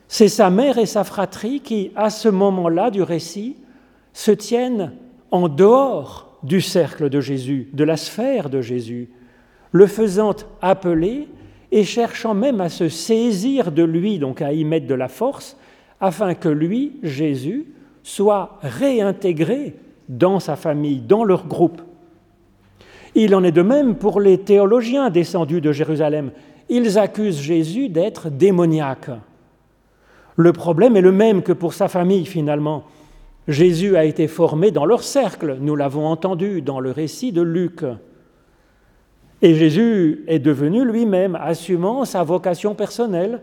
c'est 0.07 0.29
sa 0.29 0.49
mère 0.49 0.79
et 0.79 0.87
sa 0.87 1.03
fratrie 1.03 1.59
qui, 1.59 1.91
à 1.97 2.09
ce 2.09 2.29
moment-là 2.29 2.93
du 2.93 3.03
récit, 3.03 3.57
se 4.13 4.31
tiennent 4.31 4.93
en 5.33 5.49
dehors 5.49 6.39
du 6.45 6.61
cercle 6.61 7.11
de 7.11 7.21
Jésus, 7.21 7.69
de 7.73 7.83
la 7.83 7.97
sphère 7.97 8.49
de 8.49 8.61
Jésus, 8.61 9.11
le 9.73 9.89
faisant 9.89 10.37
appeler 10.61 11.27
et 11.73 11.83
cherchant 11.83 12.35
même 12.35 12.61
à 12.61 12.69
se 12.69 12.89
saisir 12.89 13.73
de 13.73 13.83
lui, 13.83 14.21
donc 14.21 14.41
à 14.41 14.53
y 14.53 14.65
mettre 14.65 14.87
de 14.87 14.95
la 14.95 15.09
force, 15.09 15.57
afin 16.01 16.35
que 16.35 16.49
lui, 16.49 17.01
Jésus, 17.03 17.75
soit 18.05 18.61
réintégré 18.63 19.75
dans 20.09 20.39
sa 20.39 20.55
famille, 20.55 21.01
dans 21.01 21.25
leur 21.25 21.49
groupe. 21.49 21.83
Il 23.15 23.35
en 23.35 23.45
est 23.45 23.53
de 23.53 23.63
même 23.63 23.97
pour 23.97 24.21
les 24.21 24.39
théologiens 24.39 25.11
descendus 25.11 25.61
de 25.61 25.73
Jérusalem. 25.73 26.31
ils 26.69 26.99
accusent 26.99 27.41
Jésus 27.41 27.89
d'être 27.89 28.31
démoniaque. 28.31 29.11
Le 30.37 30.53
problème 30.53 30.97
est 30.97 31.03
le 31.03 31.13
même 31.13 31.43
que 31.43 31.53
pour 31.53 31.75
sa 31.75 31.89
famille 31.89 32.25
finalement. 32.25 32.85
Jésus 33.49 33.97
a 33.97 34.05
été 34.05 34.29
formé 34.29 34.71
dans 34.71 34.87
leur 34.87 35.03
cercle, 35.03 35.59
nous 35.61 35.77
l'avons 35.77 36.07
entendu 36.07 36.63
dans 36.63 36.81
le 36.81 36.91
récit 36.91 37.33
de 37.33 37.43
Luc. 37.43 37.85
Et 39.43 39.55
Jésus 39.55 40.25
est 40.29 40.39
devenu 40.39 40.85
lui-même, 40.85 41.37
assumant 41.41 42.05
sa 42.05 42.23
vocation 42.23 42.75
personnelle, 42.75 43.41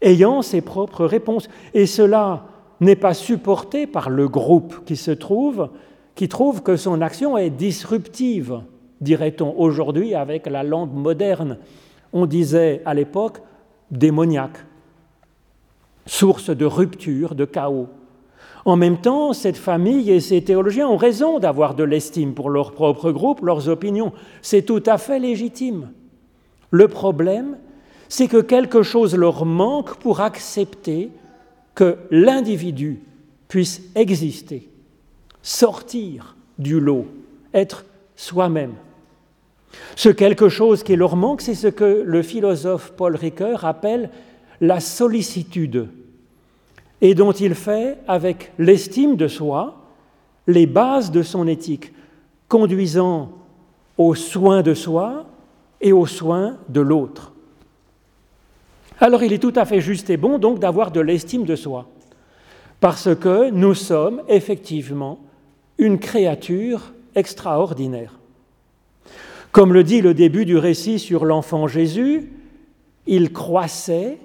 ayant 0.00 0.42
ses 0.42 0.60
propres 0.60 1.04
réponses. 1.04 1.48
Et 1.74 1.86
cela 1.86 2.44
n'est 2.80 2.96
pas 2.96 3.14
supporté 3.14 3.86
par 3.88 4.08
le 4.08 4.28
groupe 4.28 4.84
qui 4.86 4.96
se 4.96 5.10
trouve, 5.10 5.68
qui 6.14 6.28
trouve 6.28 6.62
que 6.62 6.76
son 6.76 7.00
action 7.00 7.36
est 7.36 7.50
disruptive, 7.50 8.60
dirait-on 9.00 9.54
aujourd'hui 9.56 10.14
avec 10.14 10.46
la 10.46 10.62
langue 10.62 10.92
moderne. 10.92 11.58
On 12.12 12.26
disait 12.26 12.82
à 12.84 12.94
l'époque 12.94 13.38
démoniaque, 13.90 14.58
source 16.06 16.50
de 16.50 16.64
rupture, 16.64 17.34
de 17.34 17.44
chaos. 17.44 17.88
En 18.64 18.76
même 18.76 18.98
temps, 18.98 19.32
cette 19.32 19.58
famille 19.58 20.10
et 20.10 20.20
ces 20.20 20.42
théologiens 20.42 20.88
ont 20.88 20.96
raison 20.96 21.38
d'avoir 21.38 21.74
de 21.74 21.84
l'estime 21.84 22.34
pour 22.34 22.48
leur 22.48 22.72
propre 22.72 23.10
groupe, 23.10 23.42
leurs 23.42 23.68
opinions. 23.68 24.12
C'est 24.40 24.62
tout 24.62 24.82
à 24.86 24.96
fait 24.96 25.18
légitime. 25.18 25.90
Le 26.70 26.88
problème, 26.88 27.58
c'est 28.08 28.28
que 28.28 28.40
quelque 28.40 28.82
chose 28.82 29.16
leur 29.16 29.44
manque 29.44 29.96
pour 29.96 30.20
accepter 30.20 31.10
que 31.74 31.98
l'individu 32.10 33.00
puisse 33.48 33.82
exister, 33.94 34.68
sortir 35.42 36.36
du 36.58 36.80
lot, 36.80 37.06
être 37.52 37.84
soi-même. 38.24 38.74
Ce 39.96 40.08
quelque 40.08 40.48
chose 40.48 40.82
qui 40.82 40.96
leur 40.96 41.16
manque, 41.16 41.42
c'est 41.42 41.54
ce 41.54 41.68
que 41.68 42.02
le 42.04 42.22
philosophe 42.22 42.92
Paul 42.96 43.16
Ricoeur 43.16 43.64
appelle 43.64 44.10
la 44.60 44.80
sollicitude 44.80 45.88
et 47.00 47.14
dont 47.14 47.32
il 47.32 47.54
fait, 47.54 47.98
avec 48.08 48.52
l'estime 48.58 49.16
de 49.16 49.28
soi, 49.28 49.82
les 50.46 50.66
bases 50.66 51.10
de 51.10 51.22
son 51.22 51.46
éthique, 51.46 51.92
conduisant 52.48 53.32
aux 53.98 54.14
soins 54.14 54.62
de 54.62 54.74
soi 54.74 55.26
et 55.80 55.92
aux 55.92 56.06
soins 56.06 56.56
de 56.68 56.80
l'autre. 56.80 57.32
Alors 59.00 59.22
il 59.22 59.32
est 59.32 59.38
tout 59.38 59.52
à 59.56 59.64
fait 59.64 59.80
juste 59.80 60.08
et 60.08 60.16
bon 60.16 60.38
donc 60.38 60.60
d'avoir 60.60 60.92
de 60.92 61.00
l'estime 61.00 61.44
de 61.44 61.56
soi, 61.56 61.88
parce 62.80 63.14
que 63.14 63.50
nous 63.50 63.74
sommes 63.74 64.22
effectivement 64.28 65.18
une 65.78 65.98
créature 65.98 66.94
extraordinaire. 67.14 68.18
Comme 69.52 69.72
le 69.72 69.84
dit 69.84 70.00
le 70.00 70.14
début 70.14 70.44
du 70.44 70.56
récit 70.56 70.98
sur 70.98 71.24
l'enfant 71.24 71.68
Jésus, 71.68 72.32
il 73.06 73.32
croissait 73.32 74.18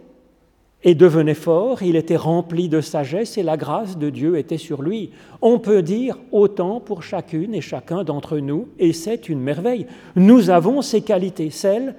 et 0.84 0.96
devenait 0.96 1.34
fort, 1.34 1.84
il 1.84 1.96
était 1.96 2.16
rempli 2.16 2.70
de 2.70 2.80
sagesse 2.80 3.38
et 3.38 3.44
la 3.44 3.58
grâce 3.58 3.98
de 3.98 4.10
Dieu 4.10 4.38
était 4.38 4.58
sur 4.58 4.82
lui. 4.82 5.12
On 5.42 5.60
peut 5.60 5.82
dire 5.82 6.18
autant 6.32 6.80
pour 6.80 7.04
chacune 7.04 7.54
et 7.54 7.62
chacun 7.62 8.04
d'entre 8.04 8.38
nous, 8.38 8.70
et 8.80 8.94
c'est 8.94 9.28
une 9.28 9.42
merveille. 9.42 9.88
Nous 10.16 10.50
avons 10.50 10.82
ces 10.82 11.02
qualités, 11.02 11.50
celles 11.50 11.96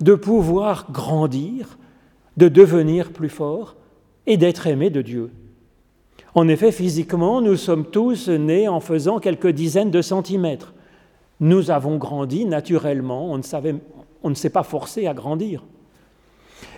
de 0.00 0.14
pouvoir 0.14 0.86
grandir, 0.92 1.78
de 2.36 2.48
devenir 2.48 3.12
plus 3.12 3.28
fort 3.28 3.76
et 4.26 4.36
d'être 4.36 4.66
aimé 4.66 4.88
de 4.88 5.02
Dieu. 5.02 5.30
En 6.34 6.48
effet, 6.48 6.72
physiquement, 6.72 7.40
nous 7.42 7.56
sommes 7.56 7.84
tous 7.84 8.28
nés 8.28 8.66
en 8.66 8.80
faisant 8.80 9.18
quelques 9.18 9.50
dizaines 9.50 9.90
de 9.90 10.00
centimètres. 10.00 10.72
Nous 11.40 11.70
avons 11.70 11.96
grandi 11.96 12.46
naturellement, 12.46 13.30
on 13.30 13.36
ne, 13.38 14.34
s'est 14.34 14.50
pas 14.50 14.62
forcé 14.62 15.06
à 15.06 15.12
grandir. 15.12 15.62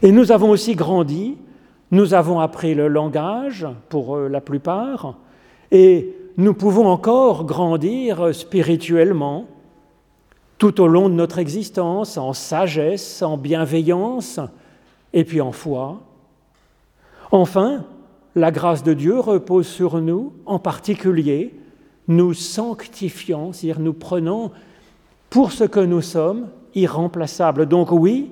Et 0.02 0.10
nous 0.10 0.32
avons 0.32 0.50
aussi 0.50 0.74
grandi, 0.74 1.36
nous 1.92 2.14
avons 2.14 2.40
appris 2.40 2.74
le 2.74 2.88
langage 2.88 3.66
pour 3.90 4.16
euh, 4.16 4.28
la 4.28 4.40
plupart, 4.40 5.18
et 5.70 6.16
nous 6.36 6.54
pouvons 6.54 6.86
encore 6.88 7.44
grandir 7.44 8.34
spirituellement 8.34 9.46
tout 10.58 10.80
au 10.80 10.88
long 10.88 11.08
de 11.08 11.14
notre 11.14 11.38
existence, 11.38 12.16
en 12.16 12.32
sagesse, 12.32 13.22
en 13.22 13.36
bienveillance, 13.36 14.40
et 15.12 15.24
puis 15.24 15.40
en 15.40 15.52
foi. 15.52 16.00
Enfin, 17.30 17.84
la 18.34 18.50
grâce 18.50 18.82
de 18.82 18.94
Dieu 18.94 19.18
repose 19.18 19.66
sur 19.66 20.00
nous, 20.00 20.32
en 20.46 20.58
particulier, 20.58 21.54
nous 22.08 22.34
sanctifiant, 22.34 23.52
c'est-à-dire 23.52 23.80
nous 23.80 23.92
prenons 23.92 24.50
pour 25.30 25.52
ce 25.52 25.64
que 25.64 25.80
nous 25.80 26.02
sommes, 26.02 26.48
irremplaçables. 26.74 27.66
Donc 27.66 27.92
oui, 27.92 28.30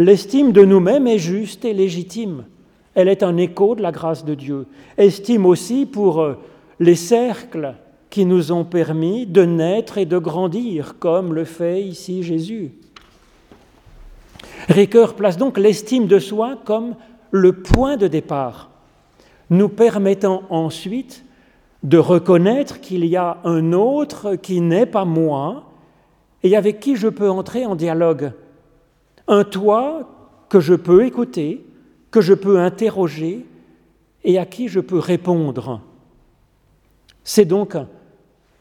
L'estime 0.00 0.52
de 0.52 0.64
nous-mêmes 0.64 1.06
est 1.06 1.18
juste 1.18 1.66
et 1.66 1.74
légitime. 1.74 2.46
Elle 2.94 3.08
est 3.08 3.22
un 3.22 3.36
écho 3.36 3.74
de 3.74 3.82
la 3.82 3.92
grâce 3.92 4.24
de 4.24 4.34
Dieu. 4.34 4.64
Estime 4.96 5.44
aussi 5.44 5.84
pour 5.84 6.22
euh, 6.22 6.38
les 6.78 6.94
cercles 6.94 7.74
qui 8.08 8.24
nous 8.24 8.50
ont 8.50 8.64
permis 8.64 9.26
de 9.26 9.44
naître 9.44 9.98
et 9.98 10.06
de 10.06 10.16
grandir, 10.16 10.94
comme 10.98 11.34
le 11.34 11.44
fait 11.44 11.82
ici 11.82 12.22
Jésus. 12.22 12.72
Ricoeur 14.70 15.16
place 15.16 15.36
donc 15.36 15.58
l'estime 15.58 16.06
de 16.06 16.18
soi 16.18 16.58
comme 16.64 16.94
le 17.30 17.52
point 17.52 17.98
de 17.98 18.06
départ, 18.06 18.69
nous 19.50 19.68
permettant 19.68 20.44
ensuite 20.48 21.24
de 21.82 21.98
reconnaître 21.98 22.80
qu'il 22.80 23.04
y 23.04 23.16
a 23.16 23.38
un 23.44 23.72
autre 23.72 24.36
qui 24.36 24.60
n'est 24.60 24.86
pas 24.86 25.04
moi 25.04 25.64
et 26.42 26.56
avec 26.56 26.80
qui 26.80 26.96
je 26.96 27.08
peux 27.08 27.30
entrer 27.30 27.66
en 27.66 27.74
dialogue 27.74 28.32
un 29.28 29.44
toi 29.44 30.08
que 30.48 30.60
je 30.60 30.74
peux 30.74 31.04
écouter, 31.04 31.64
que 32.10 32.20
je 32.20 32.34
peux 32.34 32.58
interroger 32.58 33.46
et 34.24 34.38
à 34.38 34.44
qui 34.44 34.68
je 34.68 34.80
peux 34.80 34.98
répondre. 34.98 35.80
C'est 37.22 37.44
donc, 37.44 37.76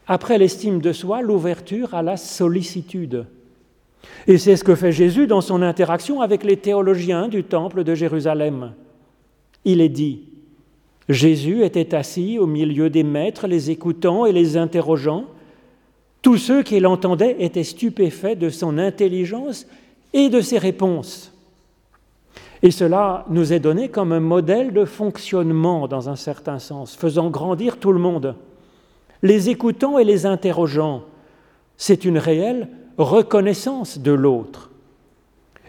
après 0.08 0.38
l'estime 0.38 0.80
de 0.80 0.93
soi, 0.93 1.21
l'ouverture 1.21 1.93
à 1.93 2.04
la 2.04 2.17
sollicitude. 2.17 3.25
Et 4.28 4.38
c'est 4.38 4.56
ce 4.56 4.63
que 4.63 4.75
fait 4.75 4.91
Jésus 4.91 5.28
dans 5.28 5.41
son 5.41 5.62
interaction 5.62 6.21
avec 6.21 6.43
les 6.43 6.58
théologiens 6.58 7.28
du 7.28 7.43
temple 7.43 7.84
de 7.84 7.95
Jérusalem. 7.95 8.73
Il 9.65 9.82
est 9.82 9.89
dit, 9.89 10.28
Jésus 11.10 11.63
était 11.63 11.95
assis 11.95 12.38
au 12.38 12.45
milieu 12.45 12.89
des 12.89 13.04
maîtres, 13.04 13.48
les 13.48 13.72
écoutant 13.72 14.28
et 14.28 14.32
les 14.32 14.58
interrogeant. 14.58 15.26
Tous 16.22 16.38
ceux 16.38 16.62
qui 16.62 16.80
l'entendaient 16.80 17.38
étaient 17.39 17.63
stupéfaits 17.63 18.38
de 18.38 18.50
son 18.50 18.78
intelligence 18.78 19.65
et 20.13 20.30
de 20.30 20.39
ses 20.39 20.60
réponses. 20.60 21.34
Et 22.62 22.72
cela 22.72 23.26
nous 23.30 23.54
est 23.54 23.60
donné 23.60 23.89
comme 23.89 24.12
un 24.12 24.19
modèle 24.19 24.74
de 24.74 24.86
fonctionnement 24.86 25.88
dans 25.88 26.10
un 26.10 26.15
certain 26.15 26.60
sens, 26.60 26.95
faisant 26.95 27.30
grandir 27.30 27.78
tout 27.78 27.93
le 27.93 28.00
monde. 28.00 28.36
Les 29.24 29.50
écoutant 29.50 29.98
et 29.98 30.04
les 30.04 30.26
interrogeant, 30.26 31.04
c'est 31.78 32.06
une 32.06 32.17
réelle 32.17 32.67
reconnaissance 32.98 33.98
de 33.98 34.12
l'autre. 34.12 34.69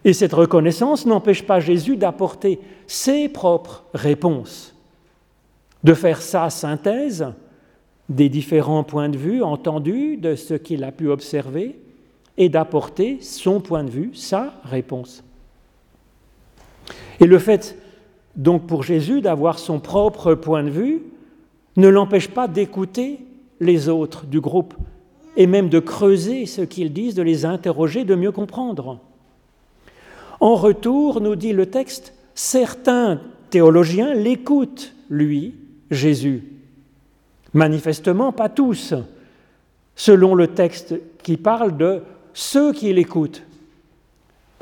Et 0.04 0.12
cette 0.12 0.32
reconnaissance 0.32 1.06
n'empêche 1.06 1.44
pas 1.44 1.60
Jésus 1.60 1.96
d'apporter 1.96 2.58
ses 2.86 3.28
propres 3.28 3.84
réponses, 3.94 4.69
de 5.84 5.94
faire 5.94 6.20
sa 6.20 6.50
synthèse 6.50 7.26
des 8.08 8.28
différents 8.28 8.84
points 8.84 9.08
de 9.08 9.16
vue 9.16 9.42
entendus, 9.42 10.16
de 10.16 10.34
ce 10.34 10.54
qu'il 10.54 10.84
a 10.84 10.92
pu 10.92 11.08
observer, 11.08 11.78
et 12.36 12.48
d'apporter 12.48 13.18
son 13.20 13.60
point 13.60 13.84
de 13.84 13.90
vue, 13.90 14.10
sa 14.14 14.54
réponse. 14.64 15.22
Et 17.20 17.26
le 17.26 17.38
fait 17.38 17.76
donc 18.36 18.66
pour 18.66 18.82
Jésus 18.82 19.20
d'avoir 19.20 19.58
son 19.58 19.80
propre 19.80 20.34
point 20.34 20.62
de 20.62 20.70
vue 20.70 21.02
ne 21.76 21.88
l'empêche 21.88 22.28
pas 22.28 22.48
d'écouter 22.48 23.20
les 23.60 23.88
autres 23.88 24.26
du 24.26 24.40
groupe 24.40 24.74
et 25.36 25.46
même 25.46 25.68
de 25.68 25.78
creuser 25.78 26.46
ce 26.46 26.62
qu'ils 26.62 26.92
disent, 26.92 27.14
de 27.14 27.22
les 27.22 27.44
interroger, 27.44 28.04
de 28.04 28.14
mieux 28.14 28.32
comprendre. 28.32 28.98
En 30.40 30.54
retour, 30.54 31.20
nous 31.20 31.36
dit 31.36 31.52
le 31.52 31.66
texte, 31.66 32.14
certains 32.34 33.20
théologiens 33.50 34.14
l'écoutent, 34.14 34.94
lui, 35.08 35.54
Jésus. 35.90 36.44
Manifestement, 37.52 38.32
pas 38.32 38.48
tous, 38.48 38.94
selon 39.96 40.34
le 40.34 40.48
texte 40.48 40.94
qui 41.22 41.36
parle 41.36 41.76
de 41.76 42.02
ceux 42.32 42.72
qui 42.72 42.92
l'écoutent. 42.92 43.42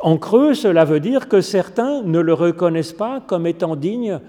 En 0.00 0.16
creux, 0.16 0.54
cela 0.54 0.84
veut 0.84 1.00
dire 1.00 1.28
que 1.28 1.40
certains 1.40 2.02
ne 2.02 2.20
le 2.20 2.32
reconnaissent 2.32 2.92
pas 2.92 3.20
comme 3.20 3.46
étant 3.46 3.76
digne 3.76 4.20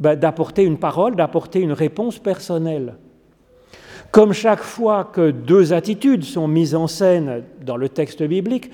ben, 0.00 0.16
d'apporter 0.18 0.64
une 0.64 0.78
parole, 0.78 1.14
d'apporter 1.14 1.60
une 1.60 1.72
réponse 1.72 2.18
personnelle. 2.18 2.94
Comme 4.10 4.32
chaque 4.32 4.62
fois 4.62 5.04
que 5.04 5.30
deux 5.30 5.72
attitudes 5.72 6.24
sont 6.24 6.48
mises 6.48 6.74
en 6.74 6.86
scène 6.86 7.44
dans 7.64 7.76
le 7.76 7.88
texte 7.88 8.22
biblique, 8.22 8.70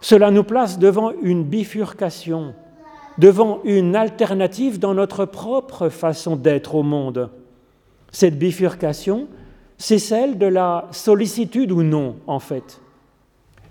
cela 0.00 0.30
nous 0.30 0.44
place 0.44 0.78
devant 0.78 1.12
une 1.22 1.44
bifurcation, 1.44 2.54
devant 3.18 3.60
une 3.64 3.96
alternative 3.96 4.78
dans 4.78 4.94
notre 4.94 5.24
propre 5.24 5.88
façon 5.88 6.36
d'être 6.36 6.74
au 6.74 6.82
monde. 6.82 7.30
Cette 8.12 8.38
bifurcation, 8.38 9.26
c'est 9.76 9.98
celle 9.98 10.38
de 10.38 10.46
la 10.46 10.86
sollicitude 10.92 11.72
ou 11.72 11.82
non, 11.82 12.16
en 12.26 12.38
fait. 12.38 12.80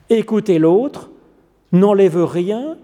Écouter 0.09 0.59
l'autre 0.59 1.09
n'enlève 1.71 2.23
rien 2.23 2.77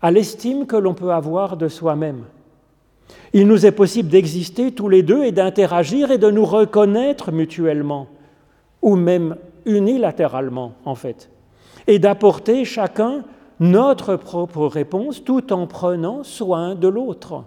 à 0.00 0.10
l'estime 0.10 0.66
que 0.66 0.76
l'on 0.76 0.94
peut 0.94 1.12
avoir 1.12 1.56
de 1.56 1.68
soi-même. 1.68 2.24
Il 3.32 3.46
nous 3.46 3.66
est 3.66 3.72
possible 3.72 4.08
d'exister 4.08 4.72
tous 4.72 4.88
les 4.88 5.02
deux 5.02 5.24
et 5.24 5.32
d'interagir 5.32 6.10
et 6.10 6.18
de 6.18 6.30
nous 6.30 6.44
reconnaître 6.44 7.32
mutuellement, 7.32 8.08
ou 8.82 8.96
même 8.96 9.36
unilatéralement 9.64 10.74
en 10.84 10.94
fait, 10.94 11.30
et 11.86 11.98
d'apporter 11.98 12.64
chacun 12.64 13.24
notre 13.62 14.16
propre 14.16 14.66
réponse 14.66 15.22
tout 15.22 15.52
en 15.52 15.68
prenant 15.68 16.24
soin 16.24 16.74
de 16.74 16.88
l'autre. 16.88 17.44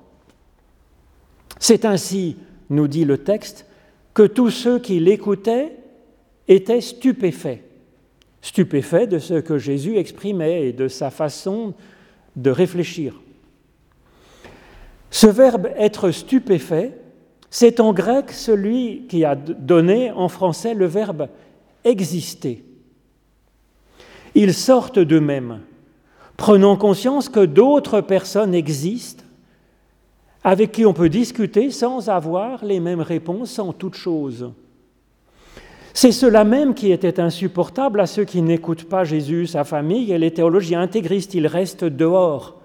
C'est 1.60 1.84
ainsi, 1.84 2.38
nous 2.70 2.88
dit 2.88 3.04
le 3.04 3.18
texte, 3.18 3.66
que 4.14 4.24
tous 4.24 4.50
ceux 4.50 4.80
qui 4.80 5.02
l'écoutaient 5.02 5.78
étaient 6.48 6.80
stupéfaits, 6.80 7.60
stupéfaits 8.42 9.10
de 9.10 9.20
ce 9.20 9.34
que 9.34 9.58
Jésus 9.58 9.98
exprimait 9.98 10.70
et 10.70 10.74
de 10.74 10.88
sa 10.88 11.12
façon 11.12 11.74
de 12.38 12.50
réfléchir. 12.50 13.20
Ce 15.12 15.28
verbe 15.28 15.68
être 15.76 16.12
stupéfait, 16.12 16.98
c'est 17.50 17.82
en 17.82 17.92
grec 17.92 18.32
celui 18.32 19.06
qui 19.08 19.26
a 19.26 19.36
donné 19.36 20.12
en 20.12 20.30
français 20.30 20.76
le 20.76 20.86
verbe 20.86 21.28
exister. 21.84 22.64
Ils 24.34 24.54
sortent 24.54 25.00
d'eux-mêmes, 25.00 25.60
prenant 26.38 26.76
conscience 26.76 27.30
que 27.30 27.46
d'autres 27.46 28.02
personnes 28.02 28.54
existent 28.54 29.24
avec 30.44 30.72
qui 30.72 30.86
on 30.86 30.94
peut 30.94 31.10
discuter 31.10 31.72
sans 31.72 32.10
avoir 32.10 32.64
les 32.64 32.80
mêmes 32.80 33.02
réponses 33.02 33.58
en 33.58 33.74
toute 33.74 33.96
chose. 33.96 34.52
C'est 35.94 36.12
cela 36.12 36.44
même 36.44 36.76
qui 36.76 36.92
était 36.92 37.20
insupportable 37.20 38.00
à 38.00 38.06
ceux 38.06 38.26
qui 38.26 38.42
n'écoutent 38.42 38.84
pas 38.84 39.06
Jésus, 39.06 39.48
sa 39.48 39.64
famille 39.64 40.12
et 40.12 40.18
les 40.18 40.32
théologiens 40.32 40.82
intégristes. 40.82 41.34
Ils 41.34 41.48
restent 41.48 41.86
dehors. 41.86 42.62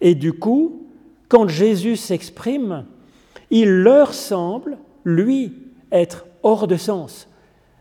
Et 0.00 0.14
du 0.14 0.34
coup, 0.34 0.86
quand 1.28 1.48
Jésus 1.48 1.96
s'exprime, 1.96 2.84
il 3.50 3.70
leur 3.70 4.14
semble, 4.14 4.76
lui, 5.04 5.54
être 5.90 6.26
hors 6.42 6.66
de 6.66 6.76
sens, 6.76 7.28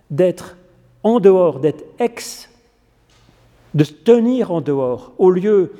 d'être 0.09 0.57
en 1.03 1.19
dehors, 1.19 1.59
d'être 1.59 1.83
ex, 1.99 2.49
de 3.75 3.83
tenir 3.83 4.51
en 4.51 4.61
dehors, 4.61 5.13
au 5.19 5.29
lieu 5.29 5.73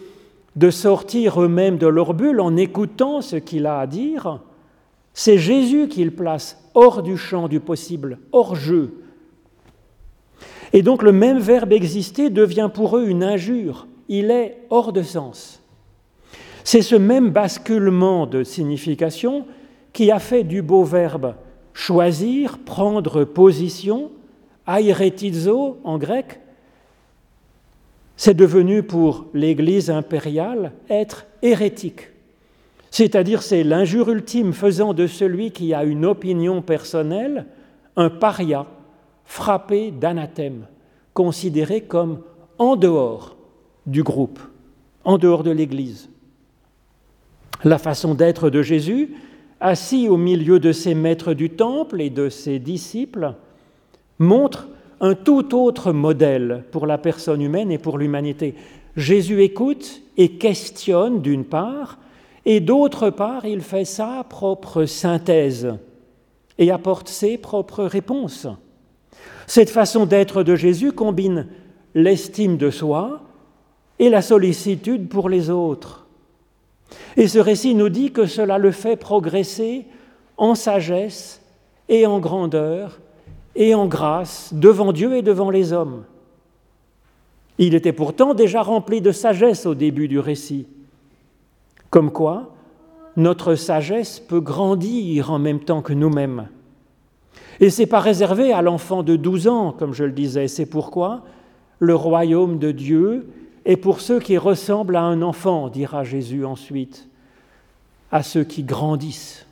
de 0.55 0.69
sortir 0.69 1.41
eux-mêmes 1.41 1.77
de 1.77 1.87
leur 1.87 2.13
bulle 2.13 2.39
en 2.39 2.55
écoutant 2.55 3.21
ce 3.21 3.37
qu'il 3.37 3.65
a 3.65 3.79
à 3.79 3.87
dire, 3.87 4.41
c'est 5.13 5.37
Jésus 5.37 5.87
qu'ils 5.87 6.13
place 6.13 6.61
hors 6.75 7.01
du 7.01 7.17
champ 7.17 7.47
du 7.47 7.59
possible, 7.59 8.19
hors 8.31 8.55
jeu. 8.55 9.01
Et 10.73 10.81
donc 10.81 11.01
le 11.01 11.11
même 11.11 11.39
verbe 11.39 11.73
exister 11.73 12.29
devient 12.29 12.69
pour 12.73 12.97
eux 12.97 13.07
une 13.07 13.23
injure, 13.23 13.87
il 14.09 14.29
est 14.29 14.57
hors 14.69 14.93
de 14.93 15.01
sens. 15.01 15.61
C'est 16.63 16.81
ce 16.81 16.95
même 16.95 17.29
basculement 17.29 18.27
de 18.27 18.43
signification 18.43 19.45
qui 19.93 20.11
a 20.11 20.19
fait 20.19 20.43
du 20.43 20.61
beau 20.61 20.83
verbe 20.83 21.35
choisir, 21.73 22.57
prendre 22.57 23.25
position, 23.25 24.09
airetizo 24.67 25.77
en 25.83 25.97
grec, 25.97 26.39
c'est 28.17 28.33
devenu 28.33 28.83
pour 28.83 29.25
l'Église 29.33 29.89
impériale 29.89 30.71
être 30.89 31.25
hérétique. 31.41 32.09
C'est-à-dire 32.91 33.41
c'est 33.41 33.63
l'injure 33.63 34.09
ultime 34.09 34.53
faisant 34.53 34.93
de 34.93 35.07
celui 35.07 35.51
qui 35.51 35.73
a 35.73 35.83
une 35.83 36.05
opinion 36.05 36.61
personnelle 36.61 37.45
un 37.97 38.09
paria, 38.09 38.65
frappé 39.25 39.91
d'anathème, 39.91 40.67
considéré 41.13 41.81
comme 41.81 42.21
en 42.57 42.75
dehors 42.75 43.35
du 43.85 44.03
groupe, 44.03 44.39
en 45.03 45.17
dehors 45.17 45.43
de 45.43 45.51
l'Église. 45.51 46.09
La 47.63 47.77
façon 47.77 48.13
d'être 48.15 48.49
de 48.49 48.61
Jésus, 48.61 49.15
assis 49.59 50.09
au 50.09 50.17
milieu 50.17 50.59
de 50.59 50.71
ses 50.71 50.93
maîtres 50.93 51.33
du 51.33 51.49
temple 51.49 52.01
et 52.01 52.09
de 52.09 52.29
ses 52.29 52.59
disciples, 52.59 53.33
montre 54.19 54.67
un 55.05 55.13
tout 55.13 55.55
autre 55.55 55.91
modèle 55.91 56.63
pour 56.71 56.87
la 56.87 56.97
personne 56.97 57.41
humaine 57.41 57.71
et 57.71 57.77
pour 57.77 57.99
l'humanité. 57.99 58.55
Jésus 58.95 59.43
écoute 59.43 60.01
et 60.17 60.37
questionne 60.37 61.21
d'une 61.21 61.45
part, 61.45 61.99
et 62.45 62.59
d'autre 62.59 63.11
part, 63.11 63.45
il 63.45 63.61
fait 63.61 63.85
sa 63.85 64.25
propre 64.27 64.85
synthèse 64.85 65.75
et 66.57 66.71
apporte 66.71 67.07
ses 67.07 67.37
propres 67.37 67.83
réponses. 67.83 68.47
Cette 69.45 69.69
façon 69.69 70.07
d'être 70.07 70.41
de 70.41 70.55
Jésus 70.55 70.91
combine 70.91 71.47
l'estime 71.93 72.57
de 72.57 72.71
soi 72.71 73.21
et 73.99 74.09
la 74.09 74.23
sollicitude 74.23 75.07
pour 75.07 75.29
les 75.29 75.51
autres. 75.51 76.07
Et 77.15 77.27
ce 77.27 77.39
récit 77.39 77.75
nous 77.75 77.89
dit 77.89 78.11
que 78.11 78.25
cela 78.25 78.57
le 78.57 78.71
fait 78.71 78.95
progresser 78.95 79.85
en 80.37 80.55
sagesse 80.55 81.41
et 81.89 82.07
en 82.07 82.19
grandeur 82.19 82.99
et 83.55 83.73
en 83.73 83.87
grâce 83.87 84.53
devant 84.53 84.91
Dieu 84.91 85.15
et 85.15 85.21
devant 85.21 85.49
les 85.49 85.73
hommes. 85.73 86.03
Il 87.57 87.73
était 87.73 87.93
pourtant 87.93 88.33
déjà 88.33 88.61
rempli 88.61 89.01
de 89.01 89.11
sagesse 89.11 89.65
au 89.65 89.75
début 89.75 90.07
du 90.07 90.19
récit. 90.19 90.67
Comme 91.89 92.11
quoi, 92.11 92.53
notre 93.15 93.55
sagesse 93.55 94.19
peut 94.19 94.41
grandir 94.41 95.31
en 95.31 95.39
même 95.39 95.61
temps 95.61 95.81
que 95.81 95.93
nous-mêmes. 95.93 96.49
Et 97.61 97.69
ce 97.69 97.81
n'est 97.81 97.87
pas 97.87 98.01
réservé 98.01 98.51
à 98.51 98.61
l'enfant 98.61 99.03
de 99.03 99.15
12 99.15 99.47
ans, 99.47 99.71
comme 99.71 99.93
je 99.93 100.03
le 100.03 100.11
disais, 100.11 100.49
c'est 100.49 100.65
pourquoi 100.65 101.23
le 101.79 101.95
royaume 101.95 102.59
de 102.59 102.71
Dieu 102.71 103.29
est 103.63 103.77
pour 103.77 104.01
ceux 104.01 104.19
qui 104.19 104.37
ressemblent 104.37 104.95
à 104.95 105.03
un 105.03 105.21
enfant, 105.21 105.69
dira 105.69 106.03
Jésus 106.03 106.45
ensuite, 106.45 107.07
à 108.11 108.23
ceux 108.23 108.43
qui 108.43 108.63
grandissent. 108.63 109.44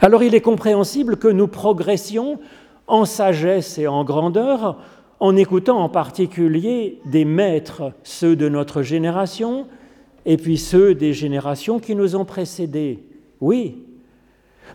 Alors 0.00 0.22
il 0.22 0.34
est 0.34 0.40
compréhensible 0.40 1.16
que 1.16 1.28
nous 1.28 1.48
progressions 1.48 2.38
en 2.86 3.04
sagesse 3.04 3.78
et 3.78 3.86
en 3.86 4.04
grandeur 4.04 4.78
en 5.20 5.34
écoutant 5.36 5.78
en 5.78 5.88
particulier 5.88 7.00
des 7.04 7.24
maîtres, 7.24 7.92
ceux 8.04 8.36
de 8.36 8.48
notre 8.48 8.82
génération, 8.82 9.66
et 10.26 10.36
puis 10.36 10.58
ceux 10.58 10.94
des 10.94 11.12
générations 11.12 11.80
qui 11.80 11.96
nous 11.96 12.14
ont 12.14 12.24
précédés. 12.24 13.04
Oui, 13.40 13.82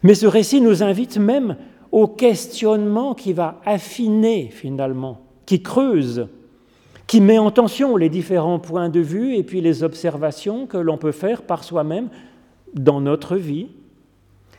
mais 0.01 0.15
ce 0.15 0.25
récit 0.25 0.59
nous 0.59 0.83
invite 0.83 1.17
même 1.17 1.55
au 1.91 2.07
questionnement 2.07 3.13
qui 3.13 3.31
va 3.31 3.61
affiner 3.65 4.49
finalement, 4.51 5.21
qui 5.45 5.61
creuse, 5.61 6.27
qui 7.07 7.21
met 7.21 7.37
en 7.37 7.51
tension 7.51 7.95
les 7.95 8.09
différents 8.09 8.59
points 8.59 8.89
de 8.89 8.99
vue 8.99 9.35
et 9.35 9.43
puis 9.43 9.61
les 9.61 9.83
observations 9.83 10.65
que 10.65 10.77
l'on 10.77 10.97
peut 10.97 11.11
faire 11.11 11.43
par 11.43 11.63
soi-même 11.63 12.09
dans 12.73 12.99
notre 12.99 13.37
vie 13.37 13.67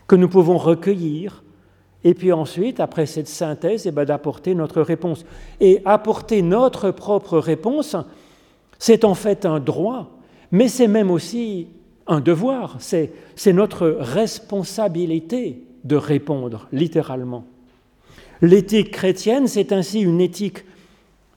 que 0.07 0.17
nous 0.17 0.29
pouvons 0.29 0.59
recueillir, 0.59 1.43
et 2.05 2.13
puis 2.13 2.33
ensuite, 2.33 2.81
après 2.81 3.07
cette 3.07 3.29
synthèse, 3.29 3.87
eh 3.87 3.91
ben, 3.91 4.05
d'apporter 4.05 4.55
notre 4.55 4.83
réponse. 4.83 5.25
Et 5.61 5.81
apporter 5.87 6.43
notre 6.43 6.91
propre 6.91 7.39
réponse, 7.39 7.97
c'est 8.79 9.05
en 9.05 9.15
fait 9.15 9.47
un 9.47 9.59
droit, 9.59 10.11
mais 10.53 10.69
c'est 10.69 10.87
même 10.87 11.11
aussi 11.11 11.69
un 12.07 12.21
devoir, 12.21 12.77
c'est 12.81 13.13
notre 13.55 13.89
responsabilité 13.89 15.63
de 15.85 15.97
répondre, 15.97 16.69
littéralement. 16.71 17.47
L'éthique 18.43 18.91
chrétienne, 18.91 19.47
c'est 19.47 19.73
ainsi 19.73 20.01
une 20.01 20.21
éthique 20.21 20.65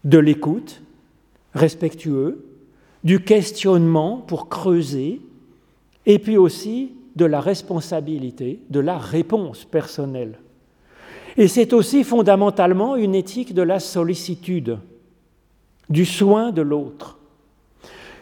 de 0.03 0.17
l'écoute, 0.17 0.81
respectueux, 1.53 2.45
du 3.05 3.23
questionnement 3.23 4.17
pour 4.17 4.49
creuser, 4.49 5.21
et 6.05 6.19
puis 6.19 6.35
aussi 6.35 6.91
de 7.17 7.25
la 7.25 7.41
responsabilité, 7.41 8.61
de 8.69 8.79
la 8.79 8.97
réponse 8.97 9.65
personnelle. 9.65 10.37
Et 11.35 11.47
c'est 11.47 11.73
aussi 11.73 12.03
fondamentalement 12.03 12.95
une 12.95 13.15
éthique 13.15 13.53
de 13.53 13.63
la 13.63 13.79
sollicitude, 13.79 14.77
du 15.89 16.05
soin 16.05 16.51
de 16.51 16.61
l'autre. 16.61 17.17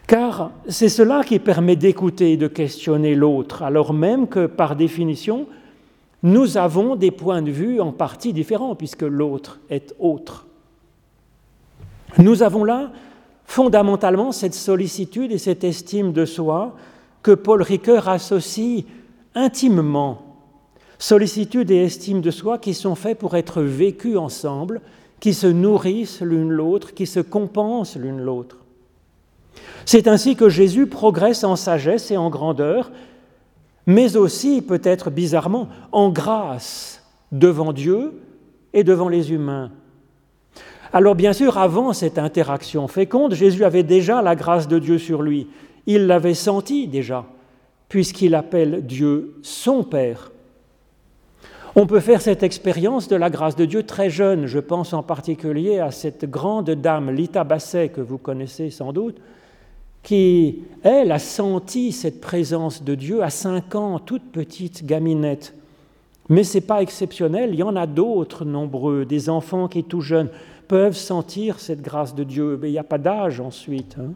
Car 0.07 0.51
c'est 0.69 0.89
cela 0.89 1.23
qui 1.23 1.39
permet 1.39 1.75
d'écouter 1.75 2.33
et 2.33 2.37
de 2.37 2.47
questionner 2.47 3.15
l'autre, 3.15 3.63
alors 3.63 3.93
même 3.93 4.27
que, 4.27 4.45
par 4.45 4.75
définition, 4.75 5.47
nous 6.23 6.57
avons 6.57 6.95
des 6.95 7.11
points 7.11 7.41
de 7.41 7.51
vue 7.51 7.81
en 7.81 7.91
partie 7.91 8.31
différents, 8.31 8.75
puisque 8.75 9.01
l'autre 9.01 9.59
est 9.69 9.93
autre. 9.99 10.47
Nous 12.17 12.43
avons 12.43 12.63
là 12.63 12.91
fondamentalement 13.45 14.31
cette 14.31 14.53
sollicitude 14.53 15.31
et 15.31 15.37
cette 15.37 15.63
estime 15.63 16.13
de 16.13 16.25
soi 16.25 16.75
que 17.25 17.31
Paul 17.31 17.63
Ricoeur 17.63 18.07
associe 18.07 18.83
intimement 19.33 20.21
sollicitude 20.99 21.71
et 21.71 21.83
estime 21.83 22.21
de 22.21 22.29
soi 22.29 22.59
qui 22.59 22.75
sont 22.75 22.93
faits 22.93 23.17
pour 23.17 23.35
être 23.35 23.63
vécus 23.63 24.15
ensemble, 24.15 24.79
qui 25.19 25.33
se 25.33 25.47
nourrissent 25.47 26.21
l'une 26.21 26.51
l'autre, 26.51 26.93
qui 26.93 27.07
se 27.07 27.19
compensent 27.19 27.97
l'une 27.97 28.21
l'autre. 28.21 28.57
C'est 29.85 30.07
ainsi 30.07 30.35
que 30.35 30.49
Jésus 30.49 30.85
progresse 30.85 31.43
en 31.43 31.55
sagesse 31.55 32.11
et 32.11 32.17
en 32.17 32.29
grandeur, 32.29 32.91
mais 33.87 34.17
aussi, 34.17 34.61
peut-être 34.61 35.09
bizarrement, 35.09 35.67
en 35.91 36.09
grâce 36.09 37.03
devant 37.31 37.73
Dieu 37.73 38.21
et 38.71 38.83
devant 38.83 39.09
les 39.09 39.31
humains. 39.31 39.71
Alors 40.93 41.15
bien 41.15 41.33
sûr, 41.33 41.57
avant 41.57 41.91
cette 41.91 42.19
interaction 42.19 42.87
féconde, 42.87 43.33
Jésus 43.33 43.63
avait 43.63 43.81
déjà 43.81 44.21
la 44.21 44.35
grâce 44.35 44.67
de 44.67 44.77
Dieu 44.77 44.99
sur 44.99 45.23
lui. 45.23 45.47
Il 45.87 46.07
l'avait 46.07 46.33
senti 46.33 46.87
déjà, 46.87 47.25
puisqu'il 47.89 48.35
appelle 48.35 48.85
Dieu 48.85 49.35
son 49.43 49.83
Père. 49.83 50.31
On 51.77 51.87
peut 51.87 51.99
faire 51.99 52.21
cette 52.21 52.41
expérience 52.41 53.09
de 53.09 53.17
la 53.17 53.29
grâce 53.29 53.57
de 53.57 53.65
Dieu 53.65 53.83
très 53.83 54.09
jeune. 54.09 54.45
Je 54.45 54.59
pense 54.59 54.93
en 54.93 55.03
particulier 55.03 55.79
à 55.79 55.91
cette 55.91 56.23
grande 56.23 56.69
dame, 56.69 57.11
Lita 57.11 57.43
Basset, 57.43 57.89
que 57.89 57.99
vous 57.99 58.17
connaissez 58.17 58.69
sans 58.69 58.93
doute, 58.93 59.17
qui, 60.01 60.63
elle, 60.83 61.11
a 61.11 61.19
senti 61.19 61.91
cette 61.91 62.21
présence 62.21 62.81
de 62.81 62.95
Dieu 62.95 63.23
à 63.23 63.29
cinq 63.29 63.75
ans, 63.75 63.99
toute 63.99 64.31
petite 64.31 64.85
gaminette. 64.85 65.53
Mais 66.29 66.45
ce 66.45 66.57
n'est 66.57 66.61
pas 66.61 66.81
exceptionnel, 66.81 67.49
il 67.51 67.59
y 67.59 67.63
en 67.63 67.75
a 67.75 67.87
d'autres 67.87 68.45
nombreux, 68.45 69.03
des 69.03 69.29
enfants 69.29 69.67
qui, 69.67 69.83
tout 69.83 70.01
jeunes, 70.01 70.29
peuvent 70.69 70.95
sentir 70.95 71.59
cette 71.59 71.81
grâce 71.81 72.15
de 72.15 72.23
Dieu. 72.23 72.57
Mais 72.61 72.69
il 72.69 72.73
n'y 72.73 72.79
a 72.79 72.83
pas 72.83 72.97
d'âge 72.97 73.41
ensuite. 73.41 73.97
Hein. 73.99 74.13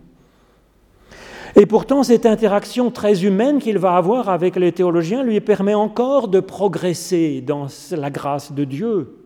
Et 1.59 1.65
pourtant, 1.65 2.03
cette 2.03 2.25
interaction 2.25 2.89
très 2.89 3.25
humaine 3.25 3.59
qu'il 3.59 3.79
va 3.79 3.97
avoir 3.97 4.29
avec 4.29 4.55
les 4.55 4.71
théologiens 4.71 5.23
lui 5.23 5.41
permet 5.41 5.73
encore 5.73 6.29
de 6.29 6.39
progresser 6.39 7.43
dans 7.45 7.67
la 7.91 8.09
grâce 8.09 8.53
de 8.53 8.63
Dieu. 8.63 9.17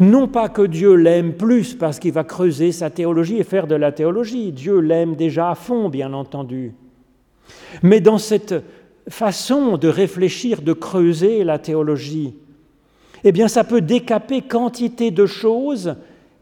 Non 0.00 0.26
pas 0.26 0.48
que 0.48 0.62
Dieu 0.62 0.94
l'aime 0.94 1.34
plus 1.34 1.74
parce 1.74 2.00
qu'il 2.00 2.10
va 2.10 2.24
creuser 2.24 2.72
sa 2.72 2.90
théologie 2.90 3.38
et 3.38 3.44
faire 3.44 3.68
de 3.68 3.76
la 3.76 3.92
théologie, 3.92 4.50
Dieu 4.50 4.80
l'aime 4.80 5.14
déjà 5.14 5.52
à 5.52 5.54
fond, 5.54 5.88
bien 5.88 6.12
entendu. 6.12 6.74
Mais 7.84 8.00
dans 8.00 8.18
cette 8.18 8.56
façon 9.08 9.76
de 9.76 9.86
réfléchir, 9.86 10.62
de 10.62 10.72
creuser 10.72 11.44
la 11.44 11.60
théologie, 11.60 12.34
eh 13.22 13.30
bien 13.30 13.46
ça 13.46 13.62
peut 13.62 13.82
décaper 13.82 14.42
quantité 14.42 15.12
de 15.12 15.26
choses 15.26 15.94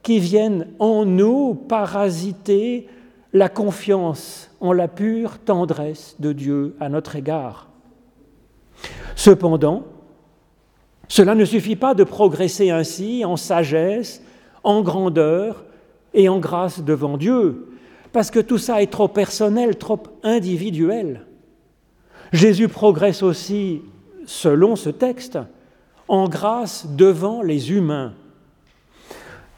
qui 0.02 0.18
viennent 0.18 0.68
en 0.78 1.04
nous 1.04 1.52
parasiter 1.52 2.86
la 3.32 3.48
confiance 3.48 4.50
en 4.60 4.72
la 4.72 4.88
pure 4.88 5.38
tendresse 5.38 6.16
de 6.18 6.32
Dieu 6.32 6.76
à 6.80 6.88
notre 6.88 7.16
égard. 7.16 7.68
Cependant, 9.16 9.84
cela 11.08 11.34
ne 11.34 11.44
suffit 11.44 11.76
pas 11.76 11.94
de 11.94 12.04
progresser 12.04 12.70
ainsi 12.70 13.24
en 13.24 13.36
sagesse, 13.36 14.22
en 14.64 14.82
grandeur 14.82 15.64
et 16.14 16.28
en 16.28 16.38
grâce 16.38 16.82
devant 16.82 17.16
Dieu, 17.16 17.68
parce 18.12 18.30
que 18.30 18.40
tout 18.40 18.58
ça 18.58 18.82
est 18.82 18.90
trop 18.90 19.08
personnel, 19.08 19.76
trop 19.76 20.02
individuel. 20.22 21.26
Jésus 22.32 22.68
progresse 22.68 23.22
aussi, 23.22 23.82
selon 24.26 24.76
ce 24.76 24.90
texte, 24.90 25.38
en 26.08 26.28
grâce 26.28 26.86
devant 26.86 27.42
les 27.42 27.72
humains. 27.72 28.14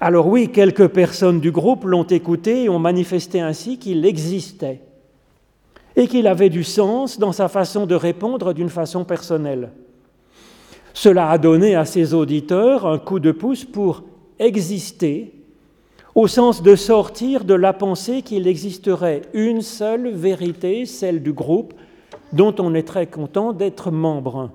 Alors 0.01 0.27
oui, 0.27 0.51
quelques 0.51 0.89
personnes 0.89 1.41
du 1.41 1.51
groupe 1.51 1.85
l'ont 1.85 2.05
écouté 2.05 2.65
et 2.65 2.69
ont 2.69 2.79
manifesté 2.79 3.41
ainsi 3.41 3.79
qu'il 3.79 4.05
existait 4.05 4.81
et 5.97 6.09
qu'il 6.09 6.27
avait 6.27 6.51
du 6.51 6.65
sens 6.65 7.19
dans 7.19 7.33
sa 7.33 7.49
façon 7.49 7.87
de 7.87 7.95
répondre 7.95 8.53
d'une 8.53 8.69
façon 8.69 9.05
personnelle. 9.05 9.71
Cela 10.93 11.31
a 11.31 11.39
donné 11.39 11.75
à 11.75 11.85
ses 11.85 12.15
auditeurs 12.15 12.87
un 12.87 12.99
coup 12.99 13.21
de 13.21 13.33
pouce 13.33 13.65
pour 13.65 14.03
exister, 14.39 15.33
au 16.15 16.29
sens 16.29 16.63
de 16.63 16.77
sortir 16.77 17.45
de 17.45 17.55
la 17.55 17.73
pensée 17.73 18.23
qu'il 18.23 18.47
existerait 18.47 19.23
une 19.33 19.61
seule 19.63 20.11
vérité, 20.11 20.87
celle 20.87 21.23
du 21.23 21.33
groupe, 21.33 21.75
dont 22.33 22.55
on 22.59 22.75
est 22.75 22.87
très 22.87 23.07
content 23.07 23.53
d'être 23.53 23.91
membre. 23.91 24.51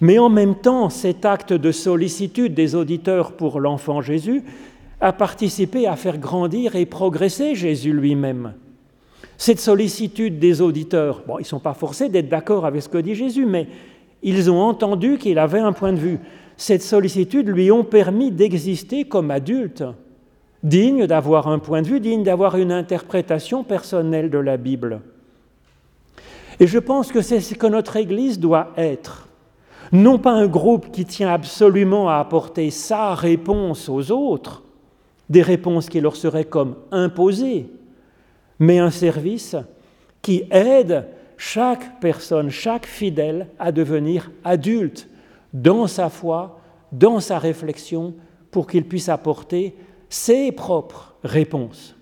Mais 0.00 0.18
en 0.18 0.28
même 0.28 0.56
temps, 0.56 0.90
cet 0.90 1.24
acte 1.24 1.52
de 1.52 1.72
sollicitude 1.72 2.54
des 2.54 2.74
auditeurs 2.74 3.32
pour 3.32 3.60
l'enfant 3.60 4.02
Jésus 4.02 4.44
a 5.00 5.12
participé 5.12 5.86
à 5.86 5.96
faire 5.96 6.18
grandir 6.18 6.76
et 6.76 6.86
progresser 6.86 7.54
Jésus 7.54 7.92
lui-même. 7.92 8.54
Cette 9.38 9.60
sollicitude 9.60 10.38
des 10.38 10.60
auditeurs, 10.62 11.22
ils 11.38 11.42
ne 11.42 11.44
sont 11.44 11.60
pas 11.60 11.74
forcés 11.74 12.08
d'être 12.08 12.28
d'accord 12.28 12.64
avec 12.64 12.82
ce 12.82 12.88
que 12.88 12.98
dit 12.98 13.14
Jésus, 13.14 13.46
mais 13.46 13.68
ils 14.22 14.50
ont 14.50 14.60
entendu 14.60 15.18
qu'il 15.18 15.38
avait 15.38 15.60
un 15.60 15.72
point 15.72 15.92
de 15.92 15.98
vue. 15.98 16.18
Cette 16.56 16.82
sollicitude 16.82 17.48
lui 17.48 17.70
ont 17.70 17.84
permis 17.84 18.30
d'exister 18.30 19.04
comme 19.04 19.30
adulte, 19.30 19.84
digne 20.62 21.06
d'avoir 21.06 21.48
un 21.48 21.58
point 21.58 21.82
de 21.82 21.86
vue, 21.86 22.00
digne 22.00 22.22
d'avoir 22.22 22.56
une 22.56 22.72
interprétation 22.72 23.62
personnelle 23.62 24.30
de 24.30 24.38
la 24.38 24.56
Bible. 24.56 25.00
Et 26.58 26.66
je 26.66 26.78
pense 26.78 27.12
que 27.12 27.20
c'est 27.20 27.40
ce 27.40 27.54
que 27.54 27.66
notre 27.66 27.96
Église 27.96 28.40
doit 28.40 28.72
être 28.78 29.25
non 29.92 30.18
pas 30.18 30.32
un 30.32 30.46
groupe 30.46 30.90
qui 30.90 31.04
tient 31.04 31.32
absolument 31.32 32.08
à 32.08 32.16
apporter 32.16 32.70
sa 32.70 33.14
réponse 33.14 33.88
aux 33.88 34.10
autres, 34.10 34.62
des 35.28 35.42
réponses 35.42 35.88
qui 35.88 36.00
leur 36.00 36.16
seraient 36.16 36.44
comme 36.44 36.76
imposées, 36.90 37.68
mais 38.58 38.78
un 38.78 38.90
service 38.90 39.56
qui 40.22 40.44
aide 40.50 41.06
chaque 41.36 42.00
personne, 42.00 42.50
chaque 42.50 42.86
fidèle 42.86 43.48
à 43.58 43.72
devenir 43.72 44.30
adulte 44.44 45.08
dans 45.52 45.86
sa 45.86 46.08
foi, 46.08 46.60
dans 46.92 47.20
sa 47.20 47.38
réflexion, 47.38 48.14
pour 48.50 48.66
qu'il 48.66 48.86
puisse 48.86 49.08
apporter 49.08 49.76
ses 50.08 50.52
propres 50.52 51.14
réponses. 51.22 51.94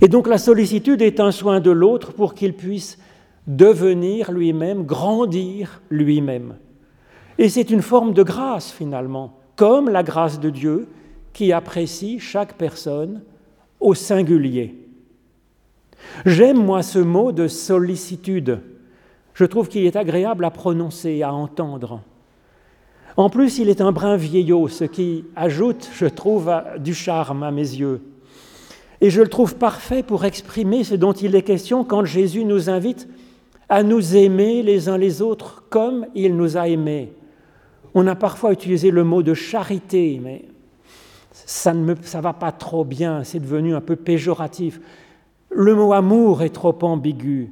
Et 0.00 0.08
donc 0.08 0.26
la 0.26 0.38
sollicitude 0.38 1.02
est 1.02 1.20
un 1.20 1.30
soin 1.30 1.60
de 1.60 1.70
l'autre 1.70 2.12
pour 2.12 2.34
qu'il 2.34 2.54
puisse 2.54 2.98
devenir 3.46 4.30
lui-même, 4.30 4.84
grandir 4.84 5.82
lui-même. 5.90 6.56
Et 7.38 7.48
c'est 7.48 7.70
une 7.70 7.82
forme 7.82 8.12
de 8.12 8.22
grâce 8.22 8.70
finalement, 8.70 9.38
comme 9.56 9.88
la 9.88 10.02
grâce 10.02 10.38
de 10.38 10.50
Dieu 10.50 10.88
qui 11.32 11.52
apprécie 11.52 12.18
chaque 12.18 12.54
personne 12.54 13.22
au 13.80 13.94
singulier. 13.94 14.74
J'aime, 16.26 16.62
moi, 16.62 16.82
ce 16.82 16.98
mot 16.98 17.32
de 17.32 17.48
sollicitude. 17.48 18.60
Je 19.34 19.44
trouve 19.44 19.68
qu'il 19.68 19.86
est 19.86 19.96
agréable 19.96 20.44
à 20.44 20.50
prononcer, 20.50 21.22
à 21.22 21.32
entendre. 21.32 22.00
En 23.16 23.28
plus, 23.28 23.58
il 23.58 23.68
est 23.68 23.80
un 23.80 23.92
brin 23.92 24.16
vieillot, 24.16 24.68
ce 24.68 24.84
qui 24.84 25.24
ajoute, 25.36 25.90
je 25.94 26.06
trouve, 26.06 26.52
du 26.78 26.94
charme 26.94 27.42
à 27.42 27.50
mes 27.50 27.60
yeux. 27.60 28.00
Et 29.00 29.10
je 29.10 29.20
le 29.20 29.28
trouve 29.28 29.56
parfait 29.56 30.02
pour 30.02 30.24
exprimer 30.24 30.84
ce 30.84 30.94
dont 30.94 31.12
il 31.12 31.34
est 31.34 31.42
question 31.42 31.84
quand 31.84 32.04
Jésus 32.04 32.44
nous 32.44 32.70
invite 32.70 33.08
à 33.68 33.82
nous 33.82 34.16
aimer 34.16 34.62
les 34.62 34.88
uns 34.88 34.98
les 34.98 35.22
autres 35.22 35.64
comme 35.70 36.06
il 36.14 36.36
nous 36.36 36.56
a 36.56 36.68
aimés. 36.68 37.12
On 37.94 38.06
a 38.06 38.14
parfois 38.14 38.52
utilisé 38.52 38.90
le 38.90 39.04
mot 39.04 39.22
de 39.22 39.34
charité, 39.34 40.20
mais 40.22 40.44
ça 41.32 41.74
ne 41.74 41.94
ça 42.02 42.20
va 42.20 42.32
pas 42.32 42.52
trop 42.52 42.84
bien, 42.84 43.24
c'est 43.24 43.40
devenu 43.40 43.74
un 43.74 43.80
peu 43.80 43.96
péjoratif. 43.96 44.80
Le 45.50 45.74
mot 45.74 45.92
amour 45.92 46.42
est 46.42 46.50
trop 46.50 46.76
ambigu. 46.82 47.50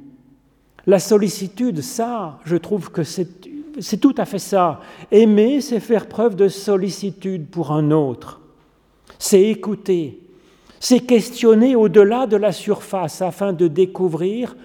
La 0.87 0.99
sollicitude, 0.99 1.81
ça, 1.81 2.39
je 2.43 2.55
trouve 2.55 2.91
que 2.91 3.03
c'est 3.03 3.97
tout 3.99 4.15
à 4.17 4.25
fait 4.25 4.39
ça. 4.39 4.79
Aimer, 5.11 5.61
c'est 5.61 5.79
faire 5.79 6.07
preuve 6.07 6.35
de 6.35 6.47
sollicitude 6.47 7.47
pour 7.47 7.71
un 7.71 7.91
autre. 7.91 8.41
C'est 9.19 9.43
écouter. 9.43 10.19
C'est 10.79 11.01
questionner 11.01 11.75
au-delà 11.75 12.25
de 12.25 12.37
la 12.37 12.51
surface 12.51 13.21
afin 13.21 13.53
de 13.53 13.67
découvrir 13.67 14.55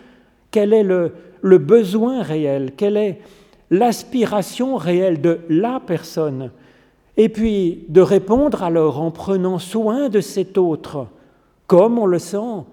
quel 0.50 0.72
est 0.72 0.82
le, 0.82 1.12
le 1.42 1.59
besoin 1.59 2.22
réel, 2.22 2.72
quelle 2.77 2.96
est 2.96 3.20
l'aspiration 3.70 4.77
réelle 4.77 5.20
de 5.20 5.40
la 5.49 5.81
personne, 5.85 6.51
et 7.16 7.29
puis 7.29 7.85
de 7.88 8.01
répondre 8.01 8.62
alors 8.62 9.01
en 9.01 9.11
prenant 9.11 9.59
soin 9.59 10.09
de 10.09 10.20
cet 10.20 10.59
autre, 10.59 11.07
comme 11.66 11.99
on 11.99 12.07
le 12.07 12.18
sent. 12.18 12.64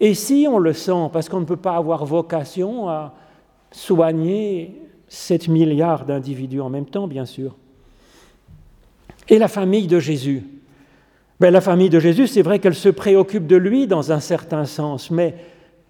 Et 0.00 0.14
si 0.14 0.46
on 0.48 0.58
le 0.58 0.72
sent, 0.72 1.10
parce 1.12 1.28
qu'on 1.28 1.40
ne 1.40 1.44
peut 1.44 1.56
pas 1.56 1.76
avoir 1.76 2.04
vocation 2.04 2.88
à 2.88 3.14
soigner 3.72 4.80
7 5.08 5.48
milliards 5.48 6.04
d'individus 6.04 6.60
en 6.60 6.70
même 6.70 6.86
temps, 6.86 7.06
bien 7.06 7.26
sûr. 7.26 7.56
Et 9.28 9.38
la 9.38 9.48
famille 9.48 9.86
de 9.86 9.98
Jésus 9.98 10.44
ben, 11.38 11.50
La 11.50 11.60
famille 11.60 11.90
de 11.90 12.00
Jésus, 12.00 12.26
c'est 12.26 12.42
vrai 12.42 12.58
qu'elle 12.58 12.74
se 12.74 12.88
préoccupe 12.88 13.46
de 13.46 13.56
lui 13.56 13.86
dans 13.86 14.12
un 14.12 14.20
certain 14.20 14.64
sens, 14.64 15.10
mais 15.10 15.34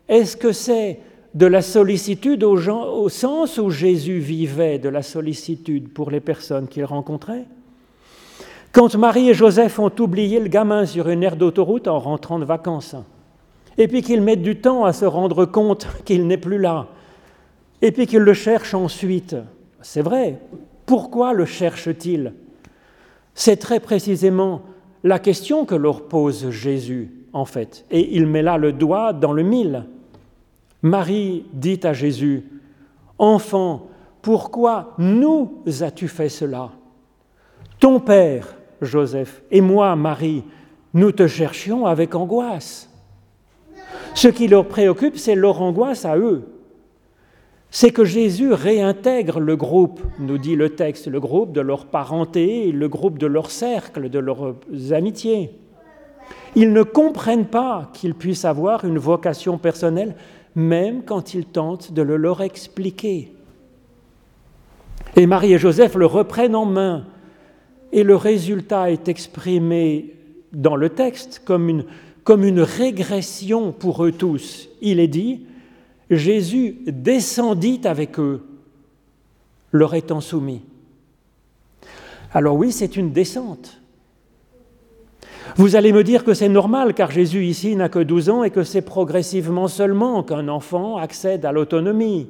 est-ce 0.08 0.36
que 0.36 0.52
c'est 0.52 1.00
de 1.34 1.46
la 1.46 1.62
sollicitude 1.62 2.42
au 2.42 3.08
sens 3.08 3.58
où 3.58 3.70
Jésus 3.70 4.18
vivait 4.18 4.78
de 4.78 4.88
la 4.88 5.02
sollicitude 5.02 5.92
pour 5.92 6.10
les 6.10 6.20
personnes 6.20 6.66
qu'il 6.66 6.84
rencontrait. 6.84 7.46
Quand 8.72 8.94
Marie 8.94 9.30
et 9.30 9.34
Joseph 9.34 9.78
ont 9.78 9.92
oublié 9.98 10.38
le 10.38 10.48
gamin 10.48 10.86
sur 10.86 11.08
une 11.08 11.22
aire 11.22 11.36
d'autoroute 11.36 11.88
en 11.88 11.98
rentrant 11.98 12.38
de 12.38 12.44
vacances, 12.44 12.94
et 13.78 13.88
puis 13.88 14.02
qu'ils 14.02 14.22
mettent 14.22 14.42
du 14.42 14.60
temps 14.60 14.84
à 14.84 14.92
se 14.92 15.04
rendre 15.04 15.44
compte 15.44 15.86
qu'il 16.04 16.26
n'est 16.26 16.36
plus 16.36 16.58
là, 16.58 16.86
et 17.82 17.92
puis 17.92 18.06
qu'ils 18.06 18.20
le 18.20 18.34
cherchent 18.34 18.74
ensuite, 18.74 19.36
c'est 19.80 20.02
vrai, 20.02 20.38
pourquoi 20.86 21.32
le 21.32 21.46
cherchent-ils? 21.46 22.32
C'est 23.34 23.56
très 23.56 23.80
précisément 23.80 24.62
la 25.02 25.18
question 25.18 25.64
que 25.64 25.74
leur 25.74 26.02
pose 26.08 26.50
Jésus, 26.50 27.10
en 27.32 27.44
fait, 27.44 27.84
et 27.90 28.16
il 28.16 28.26
met 28.26 28.42
là 28.42 28.58
le 28.58 28.72
doigt 28.72 29.12
dans 29.12 29.32
le 29.32 29.42
mille. 29.42 29.84
Marie 30.82 31.46
dit 31.52 31.80
à 31.82 31.92
Jésus, 31.92 32.44
Enfant, 33.18 33.88
pourquoi 34.22 34.94
nous 34.98 35.62
as-tu 35.80 36.08
fait 36.08 36.28
cela? 36.28 36.70
Ton 37.78 38.00
père, 38.00 38.56
Joseph, 38.80 39.42
et 39.50 39.60
moi, 39.60 39.94
Marie, 39.96 40.44
nous 40.94 41.12
te 41.12 41.26
cherchions 41.26 41.86
avec 41.86 42.14
angoisse. 42.14 42.88
Ce 44.14 44.28
qui 44.28 44.48
leur 44.48 44.66
préoccupe, 44.66 45.16
c'est 45.16 45.34
leur 45.34 45.60
angoisse 45.62 46.04
à 46.04 46.16
eux. 46.16 46.48
C'est 47.70 47.92
que 47.92 48.04
Jésus 48.04 48.52
réintègre 48.52 49.38
le 49.38 49.56
groupe, 49.56 50.00
nous 50.18 50.38
dit 50.38 50.56
le 50.56 50.70
texte, 50.70 51.06
le 51.06 51.20
groupe 51.20 51.52
de 51.52 51.60
leur 51.60 51.86
parenté, 51.86 52.72
le 52.72 52.88
groupe 52.88 53.18
de 53.18 53.26
leur 53.26 53.50
cercle, 53.50 54.10
de 54.10 54.18
leurs 54.18 54.56
amitiés. 54.90 55.52
Ils 56.56 56.72
ne 56.72 56.82
comprennent 56.82 57.46
pas 57.46 57.90
qu'ils 57.92 58.14
puissent 58.14 58.44
avoir 58.44 58.84
une 58.84 58.98
vocation 58.98 59.56
personnelle, 59.56 60.16
même 60.54 61.02
quand 61.04 61.34
ils 61.34 61.44
tentent 61.44 61.92
de 61.92 62.02
le 62.02 62.16
leur 62.16 62.42
expliquer. 62.42 63.32
Et 65.16 65.26
Marie 65.26 65.54
et 65.54 65.58
Joseph 65.58 65.94
le 65.94 66.06
reprennent 66.06 66.56
en 66.56 66.66
main, 66.66 67.06
et 67.92 68.02
le 68.02 68.16
résultat 68.16 68.90
est 68.90 69.08
exprimé 69.08 70.14
dans 70.52 70.76
le 70.76 70.90
texte 70.90 71.42
comme 71.44 71.68
une, 71.68 71.84
comme 72.24 72.44
une 72.44 72.60
régression 72.60 73.72
pour 73.72 74.04
eux 74.04 74.12
tous. 74.12 74.68
Il 74.80 75.00
est 75.00 75.08
dit, 75.08 75.46
Jésus 76.10 76.78
descendit 76.86 77.80
avec 77.84 78.18
eux, 78.18 78.44
leur 79.72 79.94
étant 79.94 80.20
soumis. 80.20 80.62
Alors 82.32 82.56
oui, 82.56 82.70
c'est 82.72 82.96
une 82.96 83.12
descente. 83.12 83.79
Vous 85.56 85.76
allez 85.76 85.92
me 85.92 86.04
dire 86.04 86.24
que 86.24 86.34
c'est 86.34 86.48
normal 86.48 86.94
car 86.94 87.10
Jésus 87.10 87.44
ici 87.44 87.76
n'a 87.76 87.88
que 87.88 87.98
12 87.98 88.30
ans 88.30 88.44
et 88.44 88.50
que 88.50 88.62
c'est 88.62 88.82
progressivement 88.82 89.68
seulement 89.68 90.22
qu'un 90.22 90.48
enfant 90.48 90.96
accède 90.96 91.44
à 91.44 91.52
l'autonomie. 91.52 92.28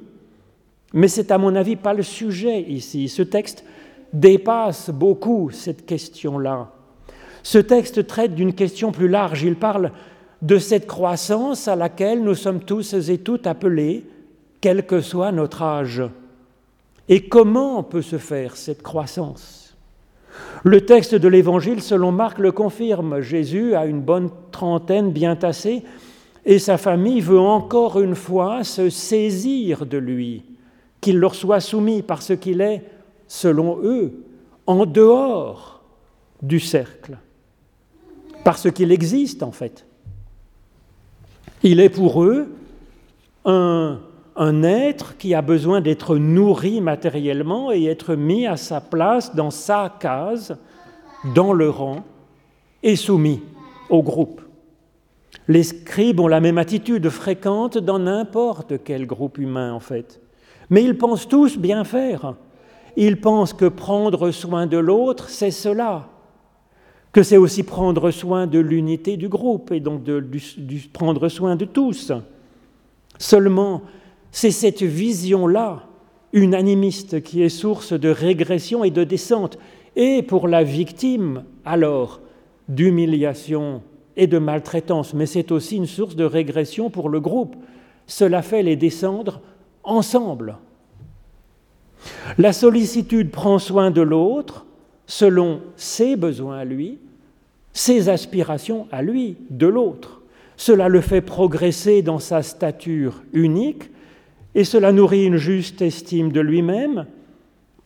Mais 0.92 1.08
c'est 1.08 1.30
à 1.30 1.38
mon 1.38 1.54
avis 1.54 1.76
pas 1.76 1.94
le 1.94 2.02
sujet 2.02 2.62
ici. 2.62 3.08
Ce 3.08 3.22
texte 3.22 3.64
dépasse 4.12 4.90
beaucoup 4.90 5.50
cette 5.50 5.86
question-là. 5.86 6.70
Ce 7.42 7.58
texte 7.58 8.06
traite 8.06 8.34
d'une 8.34 8.54
question 8.54 8.92
plus 8.92 9.08
large. 9.08 9.42
Il 9.42 9.56
parle 9.56 9.92
de 10.42 10.58
cette 10.58 10.86
croissance 10.86 11.68
à 11.68 11.76
laquelle 11.76 12.22
nous 12.22 12.34
sommes 12.34 12.60
tous 12.60 12.94
et 12.94 13.18
toutes 13.18 13.46
appelés, 13.46 14.04
quel 14.60 14.86
que 14.86 15.00
soit 15.00 15.32
notre 15.32 15.62
âge. 15.62 16.02
Et 17.08 17.28
comment 17.28 17.82
peut 17.82 18.02
se 18.02 18.18
faire 18.18 18.56
cette 18.56 18.82
croissance? 18.82 19.59
Le 20.64 20.84
texte 20.84 21.14
de 21.14 21.28
l'Évangile, 21.28 21.82
selon 21.82 22.12
Marc, 22.12 22.38
le 22.38 22.52
confirme. 22.52 23.20
Jésus 23.20 23.74
a 23.74 23.86
une 23.86 24.00
bonne 24.00 24.30
trentaine 24.50 25.10
bien 25.10 25.36
tassée 25.36 25.82
et 26.44 26.58
sa 26.58 26.78
famille 26.78 27.20
veut 27.20 27.38
encore 27.38 28.00
une 28.00 28.14
fois 28.14 28.64
se 28.64 28.88
saisir 28.88 29.86
de 29.86 29.98
lui, 29.98 30.42
qu'il 31.00 31.18
leur 31.18 31.34
soit 31.34 31.60
soumis 31.60 32.02
parce 32.02 32.36
qu'il 32.36 32.60
est, 32.60 32.82
selon 33.28 33.78
eux, 33.82 34.24
en 34.66 34.86
dehors 34.86 35.82
du 36.42 36.60
cercle 36.60 37.18
parce 38.44 38.70
qu'il 38.70 38.92
existe 38.92 39.42
en 39.42 39.52
fait. 39.52 39.86
Il 41.62 41.80
est 41.80 41.90
pour 41.90 42.24
eux 42.24 42.48
un, 43.44 44.00
être 44.36 45.16
qui 45.16 45.34
a 45.34 45.42
besoin 45.42 45.80
d'être 45.80 46.16
nourri 46.16 46.80
matériellement 46.80 47.72
et 47.72 47.84
être 47.84 48.14
mis 48.14 48.46
à 48.46 48.56
sa 48.56 48.80
place 48.80 49.34
dans 49.34 49.50
sa 49.50 49.94
case, 50.00 50.56
dans 51.34 51.52
le 51.52 51.70
rang, 51.70 52.04
et 52.82 52.96
soumis 52.96 53.42
au 53.88 54.02
groupe. 54.02 54.40
Les 55.48 55.62
scribes 55.62 56.20
ont 56.20 56.28
la 56.28 56.40
même 56.40 56.58
attitude 56.58 57.08
fréquente 57.08 57.76
dans 57.78 57.98
n'importe 57.98 58.82
quel 58.84 59.06
groupe 59.06 59.38
humain 59.38 59.72
en 59.72 59.80
fait. 59.80 60.20
Mais 60.70 60.84
ils 60.84 60.96
pensent 60.96 61.28
tous 61.28 61.58
bien 61.58 61.84
faire. 61.84 62.34
Ils 62.96 63.20
pensent 63.20 63.52
que 63.52 63.66
prendre 63.66 64.30
soin 64.30 64.66
de 64.66 64.78
l'autre, 64.78 65.28
c'est 65.28 65.50
cela 65.50 66.08
que 67.12 67.22
c'est 67.22 67.36
aussi 67.36 67.62
prendre 67.62 68.10
soin 68.10 68.46
de 68.46 68.58
l'unité 68.58 69.16
du 69.16 69.28
groupe 69.28 69.72
et 69.72 69.80
donc 69.80 70.04
de, 70.04 70.24
prendre 70.92 71.28
soin 71.28 71.56
de 71.56 71.64
tous. 71.64 72.12
Seulement, 73.18 73.82
c'est 74.32 74.50
cette 74.50 74.82
vision-là, 74.82 75.84
unanimiste, 76.32 77.22
qui 77.22 77.42
est 77.42 77.48
source 77.48 77.92
de 77.92 78.08
régression 78.08 78.84
et 78.84 78.90
de 78.90 79.04
descente, 79.04 79.58
et 79.96 80.22
pour 80.22 80.48
la 80.48 80.62
victime, 80.62 81.44
alors, 81.64 82.20
d'humiliation 82.68 83.82
et 84.16 84.26
de 84.26 84.38
maltraitance, 84.38 85.14
mais 85.14 85.26
c'est 85.26 85.50
aussi 85.50 85.76
une 85.76 85.86
source 85.86 86.14
de 86.14 86.24
régression 86.24 86.90
pour 86.90 87.08
le 87.08 87.20
groupe. 87.20 87.56
Cela 88.06 88.42
fait 88.42 88.62
les 88.62 88.76
descendre 88.76 89.40
ensemble. 89.82 90.56
La 92.38 92.52
sollicitude 92.52 93.30
prend 93.30 93.58
soin 93.58 93.90
de 93.90 94.00
l'autre, 94.00 94.66
selon 95.06 95.60
ses 95.76 96.16
besoins 96.16 96.58
à 96.58 96.64
lui, 96.64 96.98
ses 97.72 98.08
aspirations 98.08 98.86
à 98.92 99.02
lui, 99.02 99.36
de 99.50 99.66
l'autre. 99.66 100.22
Cela 100.56 100.88
le 100.88 101.00
fait 101.00 101.20
progresser 101.20 102.02
dans 102.02 102.18
sa 102.18 102.42
stature 102.42 103.22
unique 103.32 103.90
et 104.54 104.64
cela 104.64 104.92
nourrit 104.92 105.26
une 105.26 105.36
juste 105.36 105.82
estime 105.82 106.32
de 106.32 106.40
lui-même, 106.40 107.06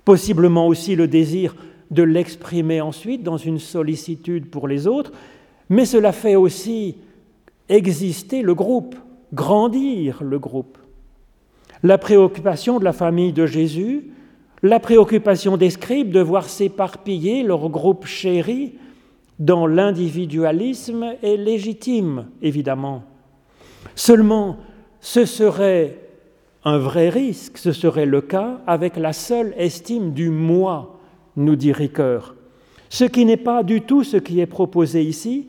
possiblement 0.04 0.66
aussi 0.66 0.96
le 0.96 1.08
désir 1.08 1.54
de 1.90 2.02
l'exprimer 2.02 2.80
ensuite 2.80 3.22
dans 3.22 3.36
une 3.36 3.58
sollicitude 3.58 4.50
pour 4.50 4.68
les 4.68 4.86
autres, 4.86 5.12
mais 5.68 5.84
cela 5.84 6.12
fait 6.12 6.36
aussi 6.36 6.96
exister 7.68 8.42
le 8.42 8.54
groupe, 8.54 8.96
grandir 9.32 10.22
le 10.22 10.38
groupe. 10.38 10.78
La 11.82 11.98
préoccupation 11.98 12.78
de 12.78 12.84
la 12.84 12.92
famille 12.92 13.32
de 13.32 13.46
Jésus 13.46 14.10
la 14.64 14.80
préoccupation 14.80 15.58
des 15.58 15.68
scribes 15.68 16.10
de 16.10 16.20
voir 16.20 16.48
s'éparpiller 16.48 17.42
leur 17.42 17.68
groupe 17.68 18.06
chéri 18.06 18.72
dans 19.38 19.66
l'individualisme 19.66 21.16
est 21.22 21.36
légitime, 21.36 22.28
évidemment. 22.40 23.04
Seulement, 23.94 24.56
ce 25.00 25.26
serait 25.26 25.98
un 26.64 26.78
vrai 26.78 27.08
risque, 27.10 27.58
ce 27.58 27.72
serait 27.72 28.06
le 28.06 28.20
cas 28.20 28.60
avec 28.66 28.96
la 28.96 29.12
seule 29.12 29.54
estime 29.56 30.12
du 30.12 30.30
moi, 30.30 30.98
nous 31.36 31.56
dit 31.56 31.72
Ricoeur. 31.72 32.34
Ce 32.88 33.04
qui 33.04 33.24
n'est 33.24 33.36
pas 33.36 33.62
du 33.62 33.82
tout 33.82 34.04
ce 34.04 34.16
qui 34.16 34.40
est 34.40 34.46
proposé 34.46 35.02
ici, 35.02 35.48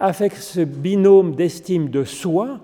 avec 0.00 0.34
ce 0.34 0.60
binôme 0.60 1.34
d'estime 1.34 1.88
de 1.88 2.04
soi 2.04 2.60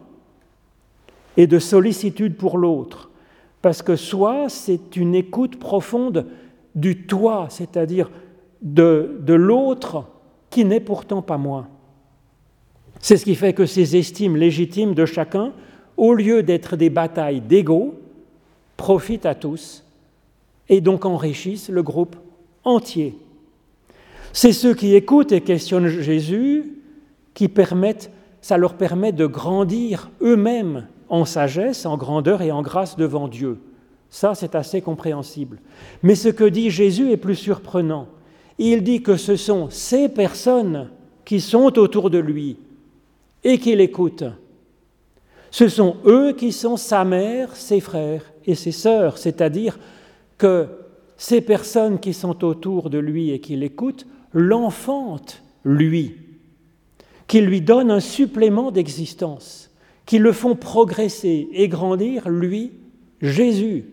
et 1.37 1.47
de 1.47 1.59
sollicitude 1.59 2.37
pour 2.37 2.59
l'autre. 2.59 3.11
Parce 3.63 3.83
que 3.83 3.97
soi, 3.97 4.49
c'est 4.49 4.97
une 4.97 5.15
écoute 5.15 5.59
profonde 5.59 6.27
du 6.75 7.07
toi, 7.07 7.47
c'est-à-dire 7.49 8.11
de, 8.61 9.21
l'autre 9.29 10.07
qui 10.51 10.65
n'est 10.65 10.81
pourtant 10.81 11.23
pas 11.23 11.39
moi. 11.39 11.69
C'est 13.01 13.17
ce 13.17 13.25
qui 13.25 13.35
fait 13.35 13.53
que 13.53 13.67
ces 13.67 13.97
estimes 13.97 14.37
légitimes 14.37 14.95
de 14.95 15.07
chacun, 15.07 15.53
au 16.03 16.15
lieu 16.15 16.43
d'être 16.43 16.75
des 16.75 16.91
batailles 16.91 17.41
d'ego, 17.41 17.95
profitent 18.77 19.25
à 19.25 19.37
tous 19.37 19.85
et 20.69 20.81
donc 20.81 21.05
enrichissent 21.05 21.69
le 21.69 21.81
groupe 21.85 22.17
entier. 22.65 23.17
C'est 24.33 24.53
ceux 24.53 24.75
qui 24.75 24.97
écoutent 24.97 25.31
et 25.31 25.43
questionnent 25.43 25.87
Jésus 25.87 26.73
qui 27.35 27.47
permettent, 27.47 28.11
ça 28.41 28.57
leur 28.57 28.75
permet 28.75 29.13
de 29.13 29.27
grandir 29.27 30.11
eux-mêmes 30.21 30.89
en 31.09 31.25
sagesse, 31.25 31.87
en 31.87 31.97
grandeur 31.97 32.43
et 32.43 32.51
en 32.51 32.63
grâce 32.63 32.97
devant 32.97 33.29
Dieu. 33.29 33.61
Ça, 34.11 34.35
c'est 34.35 34.57
assez 34.57 34.81
compréhensible. 34.81 35.61
Mais 36.03 36.17
ce 36.17 36.31
que 36.31 36.43
dit 36.43 36.71
Jésus 36.71 37.13
est 37.13 37.17
plus 37.17 37.37
surprenant. 37.37 38.09
Il 38.59 38.83
dit 38.83 39.03
que 39.03 39.17
ce 39.17 39.37
sont 39.37 39.71
ces 39.71 40.09
personnes 40.09 40.89
qui 41.25 41.41
sont 41.41 41.79
autour 41.79 42.11
de 42.11 42.19
lui 42.19 42.57
et 43.45 43.59
qui 43.59 43.77
l'écoutent. 43.77 44.25
Ce 45.53 45.69
sont 45.69 45.97
eux 46.07 46.33
qui 46.33 46.51
sont 46.51 46.77
sa 46.77 47.05
mère, 47.05 47.55
ses 47.55 47.79
frères 47.79 48.33
et 48.47 48.55
ses 48.55 48.73
sœurs, 48.73 49.19
c'est-à-dire 49.19 49.79
que 50.39 50.67
ces 51.17 51.43
personnes 51.43 52.01
qui 52.01 52.15
sont 52.15 52.43
autour 52.45 52.91
de 52.91 52.99
lui 52.99 53.31
et 53.31 53.39
qui 53.39 53.55
l'écoutent 53.55 54.07
l'enfantent, 54.33 55.43
lui, 55.65 56.17
qui 57.29 57.43
lui 57.43 57.61
donnent 57.61 57.91
un 57.91 58.01
supplément 58.01 58.73
d'existence 58.73 59.71
qui 60.07 60.19
le 60.19 60.33
font 60.33 60.57
progresser 60.57 61.49
et 61.53 61.69
grandir, 61.69 62.29
lui, 62.29 62.73
Jésus. 63.21 63.85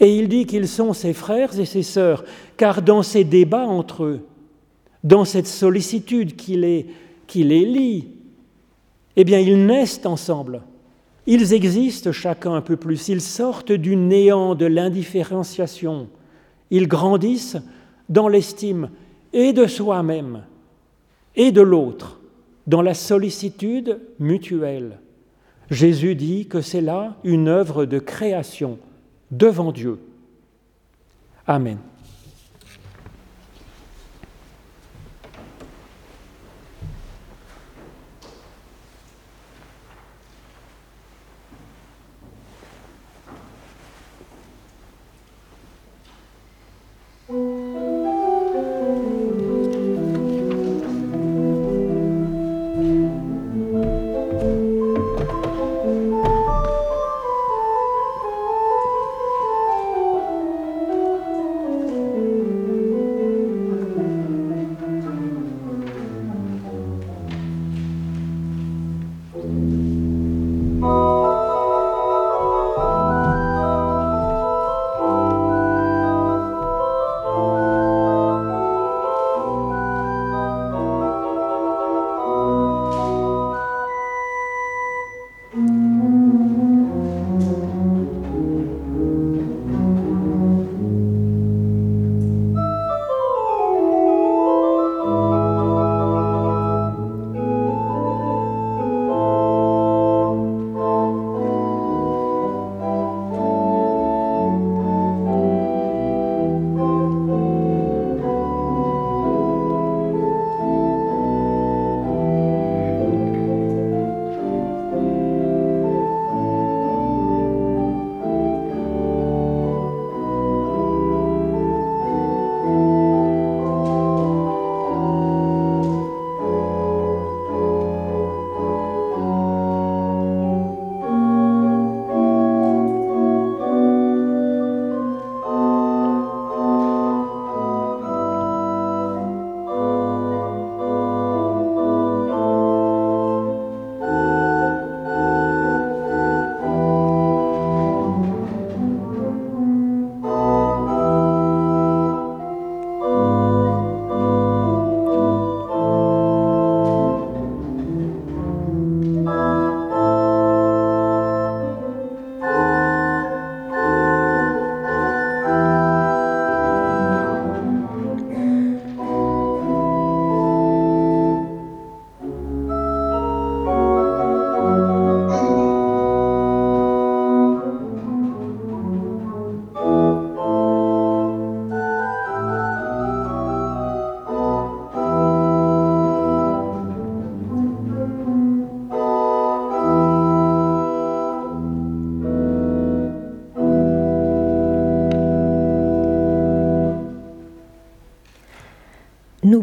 Et 0.00 0.16
il 0.16 0.28
dit 0.28 0.46
qu'ils 0.46 0.68
sont 0.68 0.92
ses 0.92 1.12
frères 1.12 1.58
et 1.58 1.64
ses 1.64 1.82
sœurs, 1.82 2.24
car 2.56 2.82
dans 2.82 3.02
ces 3.02 3.24
débats 3.24 3.66
entre 3.66 4.04
eux, 4.04 4.20
dans 5.02 5.24
cette 5.24 5.46
sollicitude 5.46 6.36
qui 6.36 6.56
les, 6.56 6.86
qui 7.26 7.42
les 7.42 7.64
lie, 7.64 8.08
eh 9.20 9.24
bien, 9.24 9.40
ils 9.40 9.66
naissent 9.66 10.06
ensemble. 10.06 10.62
Ils 11.26 11.52
existent 11.52 12.12
chacun 12.12 12.54
un 12.54 12.60
peu 12.60 12.76
plus. 12.76 13.08
Ils 13.08 13.20
sortent 13.20 13.72
du 13.72 13.96
néant 13.96 14.54
de 14.54 14.64
l'indifférenciation. 14.64 16.08
Ils 16.70 16.86
grandissent 16.86 17.58
dans 18.08 18.28
l'estime 18.28 18.90
et 19.32 19.52
de 19.52 19.66
soi-même 19.66 20.44
et 21.34 21.50
de 21.50 21.60
l'autre, 21.60 22.20
dans 22.68 22.80
la 22.80 22.94
sollicitude 22.94 23.98
mutuelle. 24.20 25.00
Jésus 25.68 26.14
dit 26.14 26.46
que 26.46 26.60
c'est 26.60 26.80
là 26.80 27.16
une 27.24 27.48
œuvre 27.48 27.86
de 27.86 27.98
création 27.98 28.78
devant 29.32 29.72
Dieu. 29.72 29.98
Amen. 31.44 31.78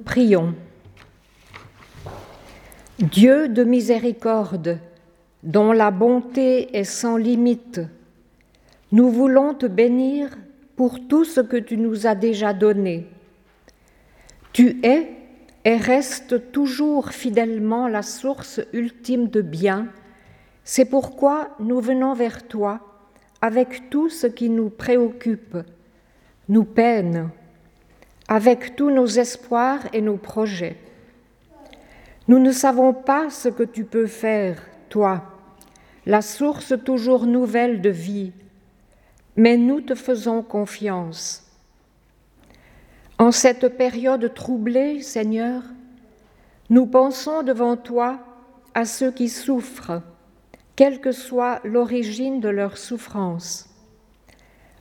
Prions. 0.06 0.54
Dieu 3.00 3.50
de 3.50 3.64
miséricorde, 3.64 4.80
dont 5.44 5.74
la 5.74 5.92
bonté 5.92 6.78
est 6.78 6.86
sans 6.86 7.18
limite, 7.18 7.82
nous 8.92 9.10
voulons 9.10 9.54
te 9.54 9.66
bénir 9.66 10.30
pour 10.78 11.06
tout 11.08 11.26
ce 11.26 11.42
que 11.42 11.58
tu 11.58 11.76
nous 11.78 12.08
as 12.08 12.16
déjà 12.16 12.54
donné. 12.54 13.08
Tu 14.54 14.80
es 14.84 15.10
et 15.66 15.76
restes 15.76 16.52
toujours 16.52 17.10
fidèlement 17.10 17.88
la 17.88 18.04
source 18.04 18.62
ultime 18.72 19.28
de 19.28 19.42
bien. 19.42 19.88
C'est 20.64 20.86
pourquoi 20.86 21.50
nous 21.60 21.82
venons 21.82 22.14
vers 22.14 22.48
toi 22.48 22.80
avec 23.42 23.90
tout 23.90 24.10
ce 24.10 24.28
qui 24.28 24.50
nous 24.50 24.70
préoccupe, 24.70 25.58
nous 26.48 26.64
peine, 26.64 27.30
avec 28.28 28.76
tous 28.76 28.90
nos 28.90 29.06
espoirs 29.06 29.82
et 29.94 30.02
nos 30.02 30.18
projets. 30.18 30.78
Nous 32.28 32.40
ne 32.40 32.52
savons 32.52 32.94
pas 32.94 33.30
ce 33.30 33.50
que 33.50 33.64
tu 33.64 33.84
peux 33.84 34.08
faire, 34.08 34.62
toi, 34.90 35.24
la 36.06 36.22
source 36.22 36.74
toujours 36.84 37.26
nouvelle 37.26 37.82
de 37.82 37.90
vie, 37.90 38.32
mais 39.36 39.58
nous 39.58 39.82
te 39.82 39.96
faisons 39.96 40.42
confiance. 40.42 41.44
En 43.18 43.32
cette 43.32 43.78
période 43.78 44.34
troublée, 44.34 45.02
Seigneur, 45.02 45.62
nous 46.70 46.86
pensons 46.86 47.44
devant 47.44 47.78
toi 47.78 48.20
à 48.74 48.86
ceux 48.86 49.12
qui 49.12 49.30
souffrent, 49.30 50.02
quelle 50.76 51.00
que 51.00 51.12
soit 51.12 51.62
l'origine 51.64 52.40
de 52.40 52.50
leur 52.50 52.78
souffrance, 52.78 53.70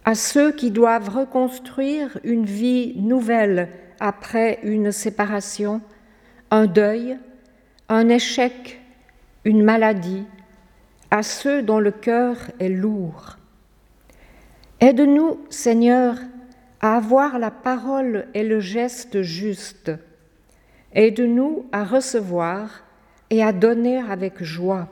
à 0.05 0.15
ceux 0.15 0.53
qui 0.53 0.71
doivent 0.71 1.09
reconstruire 1.09 2.19
une 2.25 2.45
vie 2.45 2.95
nouvelle 2.97 3.71
après 4.01 4.59
une 4.63 4.93
séparation, 4.93 5.81
un 6.51 6.67
deuil, 6.67 7.17
un 7.89 8.09
échec, 8.09 8.81
une 9.45 9.63
maladie, 9.63 10.25
à 11.11 11.23
ceux 11.23 11.63
dont 11.63 11.79
le 11.79 11.91
cœur 11.91 12.37
est 12.59 12.69
lourd. 12.69 13.37
Aide-nous, 14.81 15.39
Seigneur, 15.49 16.17
à 16.81 16.97
avoir 16.97 17.39
la 17.39 17.51
parole 17.51 18.27
et 18.35 18.43
le 18.43 18.61
geste 18.61 19.23
juste. 19.23 19.93
Aide-nous 20.93 21.67
à 21.73 21.85
recevoir 21.85 22.83
et 23.31 23.43
à 23.43 23.53
donner 23.53 23.99
avec 23.99 24.43
joie. 24.43 24.89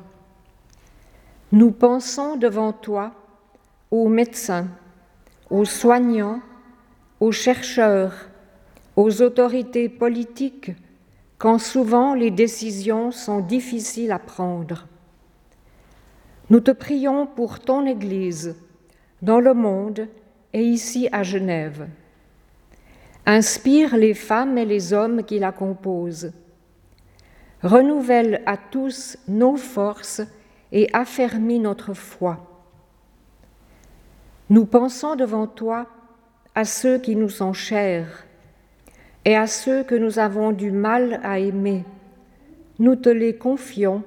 Nous 1.53 1.71
pensons 1.71 2.37
devant 2.37 2.73
toi 2.73 3.13
aux 3.91 4.09
médecins, 4.09 4.69
aux 5.53 5.67
soignants, 5.67 6.41
aux 7.21 7.31
chercheurs, 7.31 8.15
aux 8.97 9.21
autorités 9.21 9.91
politiques, 9.91 10.73
quand 11.37 11.59
souvent 11.59 12.15
les 12.15 12.31
décisions 12.31 13.11
sont 13.11 13.41
difficiles 13.41 14.13
à 14.13 14.19
prendre. 14.19 14.87
Nous 16.49 16.61
te 16.61 16.71
prions 16.71 17.27
pour 17.27 17.61
ton 17.61 17.85
Église 17.85 18.57
dans 19.21 19.41
le 19.41 19.53
monde 19.53 20.09
et 20.55 20.63
ici 20.63 21.11
à 21.13 21.23
Genève. 21.23 21.87
Inspire 23.27 23.99
les 23.99 24.15
femmes 24.15 24.57
et 24.57 24.65
les 24.65 24.95
hommes 24.95 25.23
qui 25.23 25.39
la 25.39 25.53
composent. 25.53 26.33
Renouvelle 27.63 28.43
à 28.47 28.57
tous 28.57 29.19
nos 29.29 29.57
forces 29.57 30.23
et 30.73 30.89
affermis 30.95 31.59
notre 31.59 31.93
foi. 31.93 32.52
Nous 34.53 34.67
pensons 34.67 35.17
devant 35.17 35.47
toi 35.47 35.87
à 36.55 36.67
ceux 36.67 36.99
qui 36.99 37.17
nous 37.17 37.31
sont 37.31 37.55
chers 37.55 38.27
et 39.25 39.35
à 39.35 39.47
ceux 39.47 39.83
que 39.83 39.95
nous 39.95 40.19
avons 40.19 40.53
du 40.53 40.71
mal 40.71 41.21
à 41.23 41.39
aimer. 41.39 41.87
Nous 42.79 42.97
te 42.97 43.09
les 43.09 43.35
confions 43.35 44.03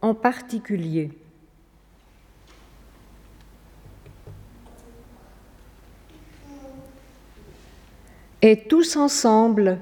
en 0.00 0.14
particulier. 0.14 1.10
et 8.42 8.56
tous 8.56 8.96
ensemble, 8.96 9.76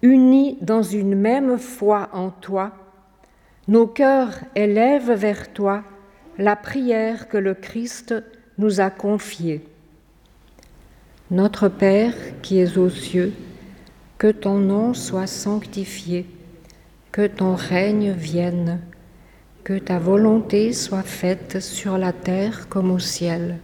unis 0.00 0.56
dans 0.60 0.84
une 0.84 1.16
même 1.16 1.58
foi 1.58 2.10
en 2.12 2.30
toi, 2.30 2.70
nos 3.66 3.88
cœurs 3.88 4.38
élèvent 4.54 5.10
vers 5.10 5.52
toi 5.52 5.82
la 6.38 6.54
prière 6.54 7.28
que 7.28 7.38
le 7.38 7.54
Christ 7.54 8.14
nous 8.58 8.80
a 8.80 8.90
confiée. 8.90 9.64
Notre 11.30 11.68
Père 11.68 12.14
qui 12.42 12.58
es 12.58 12.78
aux 12.78 12.90
cieux, 12.90 13.32
que 14.18 14.30
ton 14.30 14.58
nom 14.58 14.94
soit 14.94 15.26
sanctifié, 15.26 16.26
que 17.12 17.26
ton 17.26 17.54
règne 17.54 18.12
vienne, 18.12 18.80
que 19.64 19.78
ta 19.78 19.98
volonté 19.98 20.72
soit 20.72 21.02
faite 21.02 21.60
sur 21.60 21.98
la 21.98 22.12
terre 22.12 22.68
comme 22.68 22.90
au 22.90 22.98
ciel. 22.98 23.58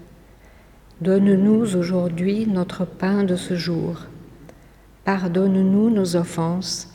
Donne-nous 1.01 1.76
aujourd'hui 1.76 2.47
notre 2.47 2.84
pain 2.84 3.24
de 3.24 3.36
ce 3.36 3.55
jour 3.55 4.07
Pardonne-nous 5.05 5.91
nos 5.91 6.14
offenses, 6.14 6.88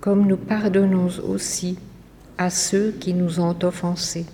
comme 0.00 0.26
nous 0.26 0.36
pardonnons 0.36 1.08
aussi 1.28 1.78
à 2.38 2.50
ceux 2.50 2.92
qui 2.92 3.14
nous 3.14 3.40
ont 3.40 3.56
offensés. 3.62 4.26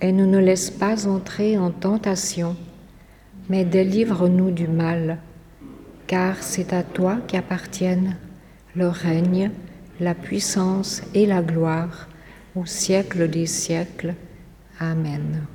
Et 0.00 0.12
ne 0.12 0.24
nous 0.24 0.38
laisse 0.38 0.70
pas 0.70 1.06
entrer 1.06 1.58
en 1.58 1.70
tentation, 1.70 2.56
mais 3.48 3.64
délivre-nous 3.64 4.50
du 4.50 4.66
mal, 4.66 5.18
car 6.06 6.42
c'est 6.42 6.72
à 6.72 6.82
toi 6.82 7.18
qu'appartiennent 7.28 8.16
le 8.74 8.88
règne, 8.88 9.50
la 10.00 10.14
puissance 10.14 11.02
et 11.14 11.26
la 11.26 11.42
gloire 11.42 12.08
au 12.56 12.66
siècle 12.66 13.28
des 13.28 13.46
siècles. 13.46 14.14
Amen. 14.78 15.46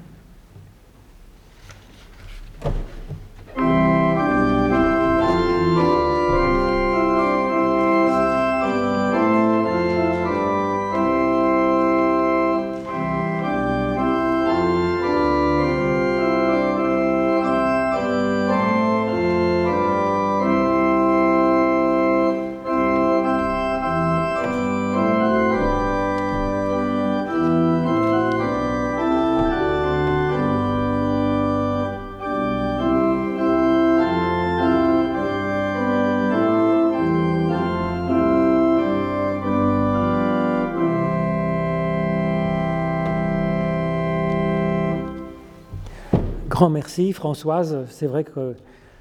Grand 46.56 46.70
merci 46.70 47.12
Françoise, 47.12 47.80
c'est 47.90 48.08
vrai 48.08 48.24
que 48.24 48.56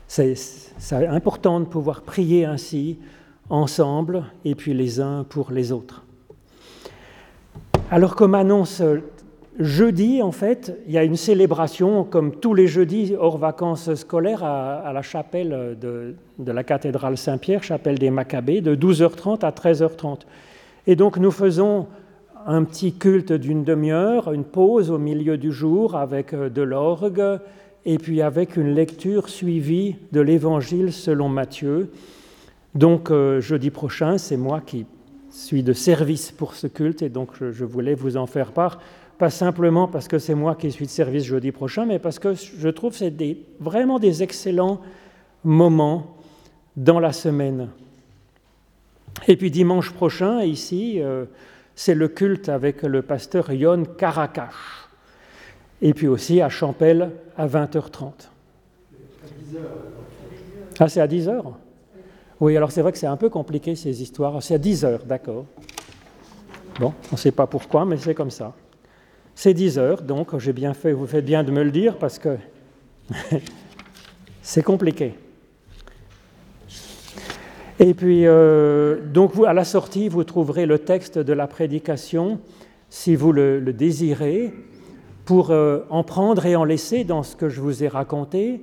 c'est 0.09 0.35
important 1.07 1.61
de 1.61 1.67
pouvoir 1.67 2.03
prier 2.03 2.45
ainsi, 2.45 2.99
ensemble, 3.49 4.25
et 4.45 4.57
puis 4.57 4.75
les 4.75 5.01
uns 5.01 5.23
pour 5.23 5.53
les 5.53 5.71
autres. 5.71 6.03
Alors 7.93 8.17
comme 8.17 8.35
annonce 8.35 8.83
jeudi, 9.61 10.21
en 10.21 10.33
fait, 10.33 10.77
il 10.89 10.95
y 10.95 10.99
a 10.99 11.05
une 11.05 11.15
célébration, 11.15 12.03
comme 12.03 12.35
tous 12.35 12.55
les 12.55 12.67
jeudis, 12.67 13.15
hors 13.17 13.39
vacances 13.39 13.95
scolaires, 13.95 14.43
à, 14.43 14.93
la 14.93 15.03
chapelle 15.03 15.79
de, 15.81 16.17
de 16.41 16.51
la 16.51 16.65
cathédrale 16.65 17.17
Saint-Pierre, 17.17 17.63
chapelle 17.63 18.01
des 18.01 18.11
Maccabées, 18.11 18.63
de 18.63 18.75
12h30 18.75 19.45
à 19.45 19.53
13h30. 19.53 20.23
Et 20.89 20.97
donc 20.97 21.19
nous 21.19 21.31
faisons 21.31 21.87
un 22.47 22.65
petit 22.65 22.93
culte 22.93 23.33
d'une 23.33 23.65
demi-heure, 23.65 24.33
une 24.33 24.45
pause 24.45 24.91
au 24.91 24.99
milieu 24.99 25.39
du 25.39 25.53
jour 25.53 25.97
avec 25.97 26.35
euh, 26.35 26.49
de 26.49 26.63
l'orgue 26.63 27.41
et 27.87 27.99
puis 27.99 28.23
avec 28.23 28.57
une 28.57 28.75
lecture 28.75 29.29
suivie 29.29 29.97
de 30.13 30.21
l'Évangile 30.21 30.93
selon 30.93 31.29
Matthieu. 31.29 31.91
Donc 32.75 33.11
euh, 33.11 33.41
jeudi 33.41 33.71
prochain, 33.71 34.19
c'est 34.19 34.37
moi 34.37 34.61
qui 34.61 34.87
suis 35.31 35.63
de 35.63 35.73
service 35.73 36.33
pour 36.33 36.55
ce 36.55 36.67
culte 36.67 37.03
et 37.03 37.09
donc 37.09 37.31
je, 37.41 37.65
voulais 37.65 37.95
vous 37.95 38.17
en 38.17 38.27
faire 38.27 38.53
part, 38.53 38.79
pas 39.19 39.31
simplement 39.31 39.89
parce 39.89 40.07
que 40.07 40.19
c'est 40.19 40.35
moi 40.35 40.55
qui 40.55 40.71
suis 40.71 40.87
de 40.87 40.91
service 40.91 41.25
jeudi 41.25 41.51
prochain, 41.51 41.87
mais 41.87 41.99
parce 41.99 42.19
que 42.19 42.35
je 42.35 42.69
trouve 42.69 42.93
que 42.93 42.99
c'est 42.99 43.37
vraiment 43.59 43.99
des 43.99 44.23
excellents 44.23 44.81
moments 45.43 46.17
dans 46.77 47.01
la 47.01 47.13
semaine. 47.13 47.69
Et 49.29 49.37
puis 49.37 49.51
dimanche 49.51 49.93
prochain, 49.93 50.43
ici, 50.43 51.01
euh, 51.01 51.25
c'est 51.77 51.95
le 51.95 52.09
culte 52.09 52.49
avec 52.49 52.83
le 52.83 53.03
pasteur 53.03 53.53
Yon 53.53 53.85
Karakash. 53.85 54.89
Et 55.83 55.93
puis 55.93 56.07
aussi 56.07 56.41
à 56.41 56.49
Champel 56.49 57.11
à 57.37 57.47
20h30. 57.47 58.13
Ah, 60.79 60.89
c'est 60.89 61.01
à 61.01 61.07
10h 61.07 61.43
Oui, 62.41 62.57
alors 62.57 62.73
c'est 62.73 62.83
vrai 62.83 62.93
que 62.93 62.99
c'est 62.99 63.07
un 63.07 63.17
peu 63.17 63.29
compliqué 63.29 63.75
ces 63.77 64.03
histoires. 64.03 64.43
C'est 64.43 64.55
à 64.55 64.59
10 64.59 64.85
heures, 64.85 65.05
d'accord. 65.05 65.45
Bon, 66.81 66.93
on 67.11 67.15
ne 67.15 67.17
sait 67.17 67.33
pas 67.33 67.47
pourquoi, 67.47 67.85
mais 67.85 67.97
c'est 67.97 68.15
comme 68.15 68.31
ça. 68.31 68.53
C'est 69.35 69.55
10 69.55 69.79
heures, 69.79 70.03
donc 70.03 70.37
j'ai 70.39 70.53
bien 70.53 70.75
fait, 70.75 70.93
vous 70.93 71.07
faites 71.07 71.25
bien 71.25 71.45
de 71.45 71.51
me 71.51 71.63
le 71.63 71.71
dire 71.71 71.99
parce 71.99 72.19
que 72.19 72.37
c'est 74.43 74.63
compliqué. 74.63 75.15
Et 77.81 77.93
puis, 77.93 78.27
euh, 78.27 79.01
donc 79.13 79.33
à 79.45 79.53
la 79.53 79.65
sortie, 79.65 80.09
vous 80.09 80.23
trouverez 80.23 80.65
le 80.65 80.79
texte 80.79 81.19
de 81.19 81.33
la 81.33 81.49
prédication, 81.49 82.39
si 82.89 83.17
vous 83.17 83.33
le, 83.33 83.61
désirez, 83.73 84.53
pour 85.25 85.51
euh, 85.51 85.81
en 85.91 86.05
prendre 86.05 86.47
et 86.47 86.55
en 86.55 86.65
laisser 86.65 87.03
dans 87.03 87.25
ce 87.25 87.35
que 87.35 87.49
je 87.49 87.61
vous 87.61 87.83
ai 87.83 87.89
raconté, 87.89 88.61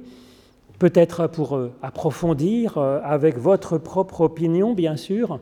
peut-être 0.80 1.28
pour 1.28 1.57
euh, 1.57 1.74
approfondir 1.82 2.78
avec 2.78 3.38
votre 3.38 3.78
propre 3.78 4.22
opinion, 4.22 4.74
bien 4.74 4.95
sûr, 4.95 5.39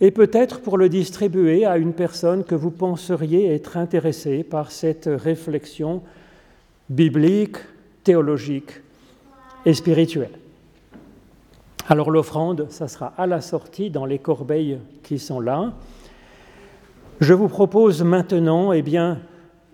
et 0.00 0.12
peut-être 0.12 0.60
pour 0.60 0.78
le 0.78 0.88
distribuer 0.88 1.64
à 1.64 1.76
une 1.76 1.94
personne 1.94 2.44
que 2.44 2.54
vous 2.54 2.70
penseriez 2.70 3.52
être 3.52 3.76
intéressée 3.76 4.44
par 4.44 4.70
cette 4.70 5.10
réflexion 5.12 6.02
biblique, 6.88 7.56
théologique 8.04 8.80
et 9.66 9.74
spirituelle. 9.74 10.30
Alors 11.90 12.10
l'offrande, 12.10 12.66
ça 12.68 12.86
sera 12.86 13.14
à 13.16 13.26
la 13.26 13.40
sortie 13.40 13.88
dans 13.88 14.04
les 14.04 14.18
corbeilles 14.18 14.78
qui 15.02 15.18
sont 15.18 15.40
là. 15.40 15.72
Je 17.18 17.32
vous 17.32 17.48
propose 17.48 18.02
maintenant 18.02 18.74
eh 18.74 18.82
bien, 18.82 19.20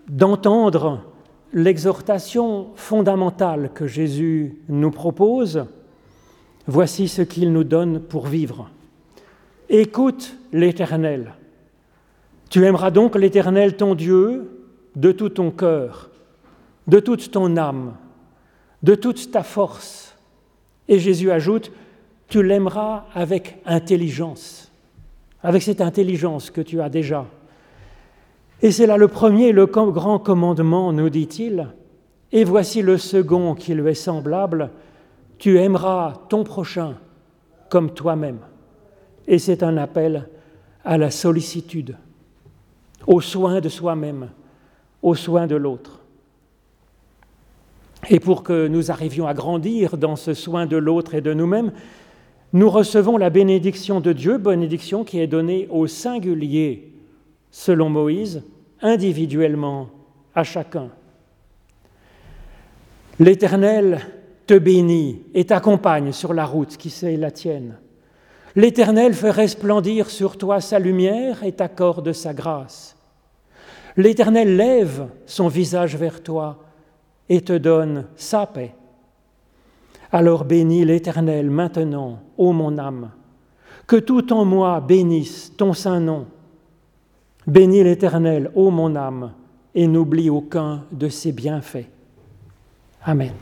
d'entendre 0.07 1.01
l'exhortation 1.51 2.69
fondamentale 2.75 3.69
que 3.73 3.85
Jésus 3.85 4.61
nous 4.69 4.91
propose. 4.91 5.65
Voici 6.67 7.09
ce 7.09 7.21
qu'il 7.21 7.51
nous 7.51 7.65
donne 7.65 7.99
pour 7.99 8.27
vivre. 8.27 8.69
Écoute 9.67 10.37
l'Éternel. 10.53 11.33
Tu 12.49 12.63
aimeras 12.63 12.91
donc 12.91 13.17
l'Éternel 13.17 13.75
ton 13.75 13.93
Dieu 13.93 14.69
de 14.95 15.11
tout 15.11 15.29
ton 15.29 15.51
cœur, 15.51 16.09
de 16.87 17.01
toute 17.01 17.29
ton 17.31 17.57
âme, 17.57 17.95
de 18.83 18.95
toute 18.95 19.31
ta 19.31 19.43
force. 19.43 20.15
Et 20.87 20.97
Jésus 20.97 21.29
ajoute, 21.29 21.73
tu 22.27 22.43
l'aimeras 22.43 23.05
avec 23.13 23.61
intelligence, 23.65 24.71
avec 25.43 25.61
cette 25.61 25.81
intelligence 25.81 26.49
que 26.49 26.61
tu 26.61 26.81
as 26.81 26.89
déjà. 26.89 27.25
Et 28.61 28.71
c'est 28.71 28.87
là 28.87 28.97
le 28.97 29.07
premier, 29.07 29.51
le 29.51 29.65
grand 29.65 30.19
commandement, 30.19 30.91
nous 30.91 31.09
dit-il. 31.09 31.67
Et 32.31 32.43
voici 32.43 32.81
le 32.81 32.97
second 32.97 33.53
qui 33.53 33.73
lui 33.73 33.91
est 33.91 33.93
semblable, 33.93 34.71
tu 35.37 35.59
aimeras 35.59 36.13
ton 36.29 36.43
prochain 36.43 36.95
comme 37.69 37.91
toi-même. 37.91 38.39
Et 39.27 39.39
c'est 39.39 39.63
un 39.63 39.77
appel 39.77 40.27
à 40.83 40.97
la 40.97 41.11
sollicitude, 41.11 41.95
au 43.07 43.21
soin 43.21 43.59
de 43.61 43.69
soi-même, 43.69 44.29
au 45.01 45.15
soin 45.15 45.47
de 45.47 45.55
l'autre. 45.55 45.99
Et 48.09 48.19
pour 48.19 48.43
que 48.43 48.67
nous 48.67 48.91
arrivions 48.91 49.27
à 49.27 49.33
grandir 49.33 49.97
dans 49.97 50.15
ce 50.15 50.33
soin 50.33 50.67
de 50.67 50.77
l'autre 50.77 51.15
et 51.15 51.21
de 51.21 51.33
nous-mêmes, 51.33 51.71
nous 52.55 52.69
recevons 52.69 53.17
la 53.17 53.29
bénédiction 53.29 53.99
de 53.99 54.13
Dieu, 54.13 54.37
bénédiction 54.37 55.03
qui 55.03 55.19
est 55.19 55.27
donnée 55.27 55.67
au 55.69 55.87
singulier, 55.87 56.93
selon 57.51 57.89
Moïse, 57.89 58.43
individuellement 58.81 59.89
à 60.33 60.45
chacun. 60.45 60.87
L'Éternel 63.19 63.99
te 64.47 64.53
bénit 64.53 65.21
et 65.33 65.43
t'accompagne 65.43 66.13
sur 66.13 66.33
la 66.33 66.45
route 66.45 66.77
qui 66.77 66.89
c'est 66.89 67.17
la 67.17 67.29
tienne. 67.29 67.77
L'Éternel 68.55 69.13
fait 69.13 69.31
resplendir 69.31 70.09
sur 70.09 70.37
toi 70.37 70.61
sa 70.61 70.79
lumière 70.79 71.43
et 71.43 71.51
t'accorde 71.51 72.13
sa 72.13 72.33
grâce. 72.33 72.95
L'Éternel 73.97 74.55
lève 74.55 75.09
son 75.25 75.49
visage 75.49 75.97
vers 75.97 76.23
toi 76.23 76.63
et 77.27 77.41
te 77.41 77.51
donne 77.51 78.05
sa 78.15 78.45
paix. 78.45 78.71
Alors 80.15 80.45
bénis 80.45 80.85
l'Éternel 80.85 81.49
maintenant, 81.49 82.19
ô 82.37 82.53
mon 82.53 82.77
âme, 82.77 83.09
que 83.85 83.97
tout 83.97 84.31
en 84.31 84.45
moi 84.45 84.79
bénisse 84.79 85.51
ton 85.57 85.73
saint 85.73 85.99
nom. 85.99 86.27
Bénis 87.45 87.83
l'Éternel, 87.83 88.49
ô 88.55 88.71
mon 88.71 88.95
âme, 88.95 89.33
et 89.73 89.87
n'oublie 89.87 90.29
aucun 90.29 90.85
de 90.89 91.09
ses 91.09 91.33
bienfaits. 91.33 91.89
Amen. 93.03 93.33